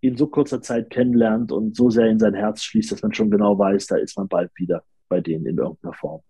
[0.00, 3.30] in so kurzer Zeit kennenlernt und so sehr in sein Herz schließt, dass man schon
[3.30, 6.22] genau weiß, da ist man bald wieder bei denen in irgendeiner Form.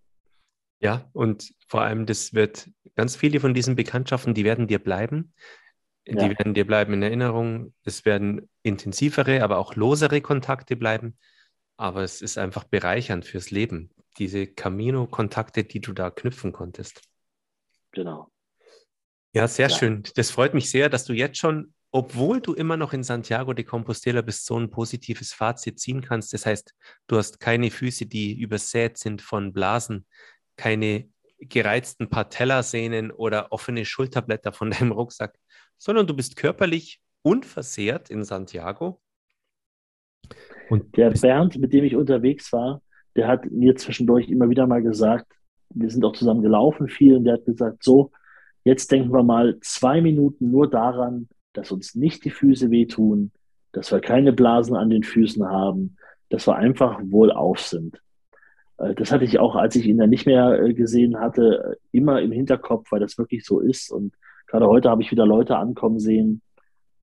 [0.80, 5.32] Ja, und vor allem, das wird ganz viele von diesen Bekanntschaften, die werden dir bleiben.
[6.06, 6.28] Die ja.
[6.30, 7.74] werden dir bleiben in Erinnerung.
[7.84, 11.18] Es werden intensivere, aber auch losere Kontakte bleiben
[11.78, 17.00] aber es ist einfach bereichernd fürs Leben, diese Camino-Kontakte, die du da knüpfen konntest.
[17.92, 18.30] Genau.
[19.32, 19.76] Ja, sehr ja.
[19.76, 20.02] schön.
[20.16, 23.64] Das freut mich sehr, dass du jetzt schon, obwohl du immer noch in Santiago de
[23.64, 26.32] Compostela bist, so ein positives Fazit ziehen kannst.
[26.32, 26.74] Das heißt,
[27.06, 30.06] du hast keine Füße, die übersät sind von Blasen,
[30.56, 31.08] keine
[31.38, 35.38] gereizten Patellasehnen oder offene Schulterblätter von deinem Rucksack,
[35.78, 39.00] sondern du bist körperlich unversehrt in Santiago
[40.68, 42.82] und der Bernd, mit dem ich unterwegs war,
[43.16, 45.26] der hat mir zwischendurch immer wieder mal gesagt,
[45.70, 48.10] wir sind auch zusammen gelaufen viel, und der hat gesagt, so,
[48.64, 53.32] jetzt denken wir mal zwei Minuten nur daran, dass uns nicht die Füße wehtun,
[53.72, 55.96] dass wir keine Blasen an den Füßen haben,
[56.30, 58.00] dass wir einfach wohlauf sind.
[58.78, 62.20] äh, das hatte ich auch, als ich ihn dann nicht mehr äh, gesehen hatte, immer
[62.20, 63.90] im Hinterkopf, weil das wirklich so ist.
[63.90, 64.14] Und
[64.46, 66.42] gerade heute habe ich wieder Leute ankommen sehen.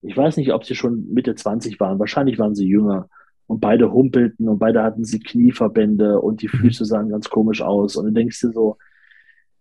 [0.02, 2.00] Ich weiß nicht, ob sie schon Mitte 20 waren.
[2.00, 3.10] Wahrscheinlich waren sie jünger.
[3.48, 6.60] Und beide humpelten und beide hatten sie Knieverbände und die mhm.
[6.60, 7.96] Füße sahen ganz komisch aus.
[7.96, 8.78] Und du denkst dir so,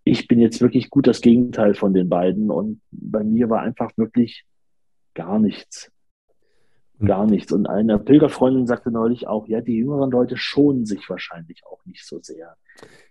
[0.05, 2.51] ich bin jetzt wirklich gut das Gegenteil von den beiden.
[2.51, 4.45] Und bei mir war einfach wirklich
[5.15, 5.91] gar nichts.
[7.05, 7.53] Gar nichts.
[7.53, 12.07] Und eine Pilgerfreundin sagte neulich auch, ja, die jüngeren Leute schonen sich wahrscheinlich auch nicht
[12.07, 12.57] so sehr.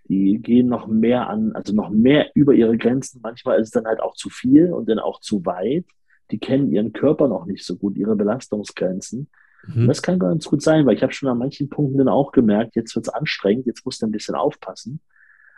[0.08, 3.20] Die gehen noch mehr an, also noch mehr über ihre Grenzen.
[3.22, 5.84] Manchmal ist es dann halt auch zu viel und dann auch zu weit.
[6.30, 9.28] Die kennen ihren Körper noch nicht so gut, ihre Belastungsgrenzen.
[9.66, 9.86] Mhm.
[9.86, 12.76] das kann ganz gut sein, weil ich habe schon an manchen Punkten dann auch gemerkt,
[12.76, 15.00] jetzt wird es anstrengend, jetzt musst du ein bisschen aufpassen.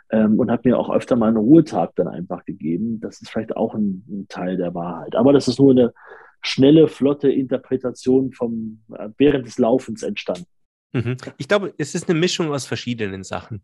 [0.09, 3.01] Ähm, und habe mir auch öfter mal einen Ruhetag dann einfach gegeben.
[3.01, 5.15] Das ist vielleicht auch ein, ein Teil der Wahrheit.
[5.15, 5.93] Aber das ist nur eine,
[6.41, 10.47] schnelle, flotte Interpretation vom, äh, während des Laufens entstanden.
[10.93, 11.17] Mhm.
[11.37, 13.63] Ich glaube, es ist eine Mischung aus verschiedenen Sachen.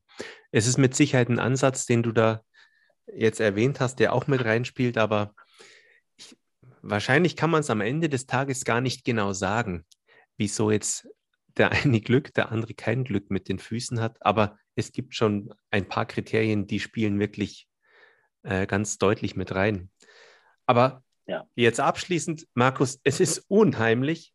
[0.52, 2.42] Es ist mit Sicherheit ein Ansatz, den du da
[3.08, 5.34] jetzt erwähnt hast, der auch mit reinspielt, aber
[6.18, 6.36] ich,
[6.82, 9.86] wahrscheinlich kann man es am Ende des Tages gar nicht genau sagen,
[10.38, 11.08] wieso jetzt
[11.58, 14.18] der eine Glück, der andere kein Glück mit den Füßen hat.
[14.22, 17.68] Aber es gibt schon ein paar Kriterien, die spielen wirklich
[18.44, 19.90] äh, ganz deutlich mit rein.
[20.66, 21.48] Aber ja.
[21.56, 24.34] Jetzt abschließend, Markus, es ist unheimlich.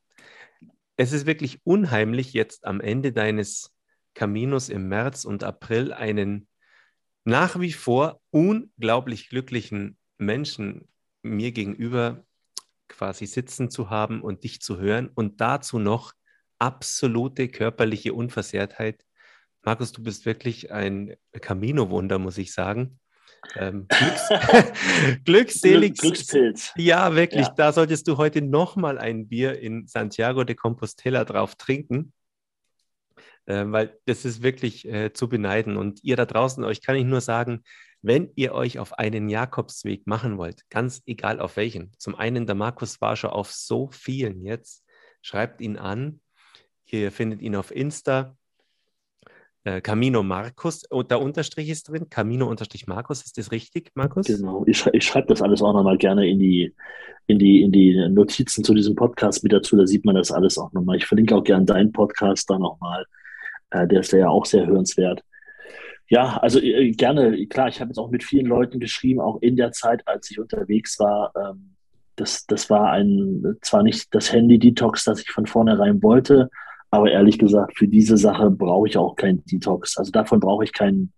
[0.97, 3.73] Es ist wirklich unheimlich, jetzt am Ende deines
[4.15, 6.49] Caminos im März und April einen
[7.25, 10.89] nach wie vor unglaublich glücklichen Menschen
[11.23, 12.25] mir gegenüber
[12.89, 16.15] quasi sitzen zu haben und dich zu hören und dazu noch
[16.59, 19.05] absolute körperliche Unversehrtheit.
[19.63, 22.99] Markus, du bist wirklich ein Camino-Wunder, muss ich sagen.
[23.57, 24.29] Ähm, Glücks
[25.25, 25.99] Glückselig.
[25.99, 26.73] Glückspilz.
[26.77, 27.47] Ja, wirklich.
[27.47, 27.55] Ja.
[27.57, 32.13] Da solltest du heute nochmal ein Bier in Santiago de Compostela drauf trinken.
[33.47, 35.77] Äh, weil das ist wirklich äh, zu beneiden.
[35.77, 37.63] Und ihr da draußen, euch kann ich nur sagen,
[38.03, 42.55] wenn ihr euch auf einen Jakobsweg machen wollt, ganz egal auf welchen, zum einen, der
[42.55, 44.85] Markus war schon auf so vielen jetzt,
[45.21, 46.21] schreibt ihn an.
[46.87, 48.37] Ihr findet ihn auf Insta,
[49.65, 54.27] äh, Camino Marcus, und der Unterstrich ist drin, Camino-Marcus, ist das richtig, Markus?
[54.27, 56.75] Genau, ich, ich schreibe das alles auch nochmal gerne in die,
[57.27, 60.59] in, die, in die Notizen zu diesem Podcast mit dazu, da sieht man das alles
[60.59, 60.97] auch nochmal.
[60.97, 63.05] Ich verlinke auch gerne deinen Podcast da nochmal,
[63.71, 65.23] äh, der ist ja auch sehr hörenswert.
[66.09, 69.57] Ja, also äh, gerne, klar, ich habe jetzt auch mit vielen Leuten geschrieben, auch in
[69.57, 71.33] der Zeit, als ich unterwegs war.
[71.37, 71.75] Ähm,
[72.17, 76.51] das, das war ein, zwar nicht das Handy-Detox, das ich von vornherein wollte,
[76.91, 79.97] aber ehrlich gesagt, für diese Sache brauche ich auch keinen Detox.
[79.99, 81.13] Also davon brauche ich keinen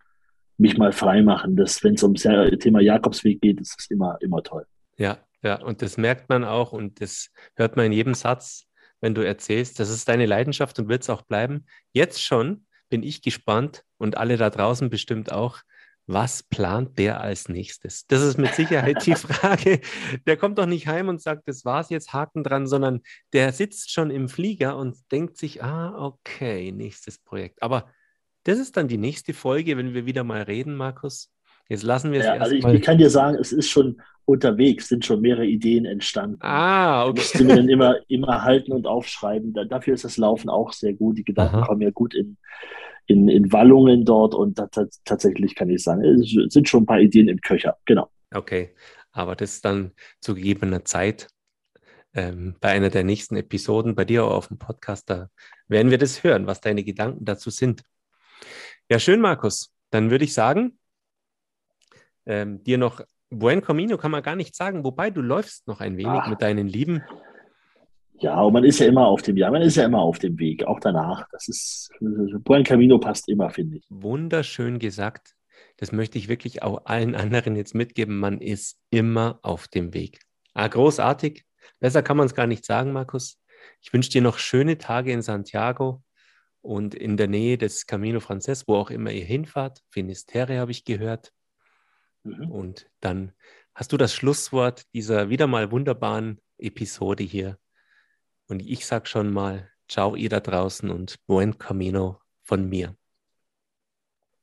[0.58, 1.56] mich mal freimachen.
[1.56, 4.66] Wenn es ums Thema Jakobsweg geht, ist es immer, immer toll.
[4.96, 8.66] Ja, ja, und das merkt man auch und das hört man in jedem Satz,
[9.00, 9.80] wenn du erzählst.
[9.80, 11.64] Das ist deine Leidenschaft und wird es auch bleiben.
[11.92, 15.60] Jetzt schon bin ich gespannt und alle da draußen bestimmt auch,
[16.12, 18.06] was plant der als nächstes?
[18.06, 19.80] Das ist mit Sicherheit die Frage.
[20.26, 23.00] Der kommt doch nicht heim und sagt, das war's jetzt, Haken dran, sondern
[23.32, 27.62] der sitzt schon im Flieger und denkt sich, ah, okay, nächstes Projekt.
[27.62, 27.86] Aber
[28.44, 31.30] das ist dann die nächste Folge, wenn wir wieder mal reden, Markus.
[31.68, 34.88] Jetzt lassen wir es ja, Also ich, ich, kann dir sagen, es ist schon unterwegs,
[34.88, 36.38] sind schon mehrere Ideen entstanden.
[36.40, 37.20] Ah, okay.
[37.20, 39.52] Musst du mir dann immer, immer halten und aufschreiben.
[39.52, 41.18] Da, dafür ist das Laufen auch sehr gut.
[41.18, 41.66] Die Gedanken Aha.
[41.66, 42.38] kommen ja gut in,
[43.10, 44.68] in, in Wallungen dort und da,
[45.04, 47.76] tatsächlich kann ich sagen, es sind schon ein paar Ideen im Köcher.
[47.84, 48.08] Genau.
[48.32, 48.74] Okay,
[49.10, 51.28] aber das ist dann zu gegebener Zeit
[52.14, 55.28] ähm, bei einer der nächsten Episoden bei dir auf dem Podcast, da
[55.66, 57.82] werden wir das hören, was deine Gedanken dazu sind.
[58.88, 59.72] Ja, schön, Markus.
[59.90, 60.78] Dann würde ich sagen,
[62.26, 65.96] ähm, dir noch Buen Camino kann man gar nicht sagen, wobei du läufst noch ein
[65.96, 66.28] wenig Ach.
[66.28, 67.02] mit deinen Lieben.
[68.20, 70.38] Ja, und man ist ja immer auf dem, ja, man ist ja immer auf dem
[70.38, 71.26] Weg, auch danach.
[71.32, 73.86] Das ist, Buen Camino passt immer, finde ich.
[73.88, 75.34] Wunderschön gesagt.
[75.78, 78.18] Das möchte ich wirklich auch allen anderen jetzt mitgeben.
[78.18, 80.20] Man ist immer auf dem Weg.
[80.52, 81.44] Ah, großartig.
[81.78, 83.40] Besser kann man es gar nicht sagen, Markus.
[83.80, 86.02] Ich wünsche dir noch schöne Tage in Santiago
[86.60, 89.80] und in der Nähe des Camino Frances, wo auch immer ihr hinfahrt.
[89.88, 91.32] Finisterre habe ich gehört.
[92.24, 92.50] Mhm.
[92.50, 93.32] Und dann
[93.74, 97.58] hast du das Schlusswort dieser wieder mal wunderbaren Episode hier
[98.50, 102.96] und ich sage schon mal, ciao ihr da draußen und buen camino von mir.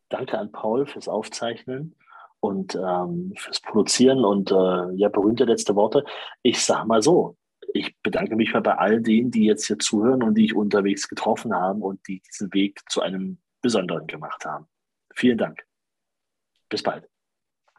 [0.10, 1.96] Danke an Paul fürs Aufzeichnen
[2.40, 6.06] und ähm, fürs Produzieren und äh, ja, berühmte letzte Worte.
[6.44, 7.38] Ich sage mal so,
[7.74, 11.08] ich bedanke mich mal bei all denen, die jetzt hier zuhören und die ich unterwegs
[11.08, 14.68] getroffen habe und die diesen Weg zu einem besonderen gemacht haben.
[15.14, 15.66] Vielen Dank.
[16.70, 17.10] Bis bald.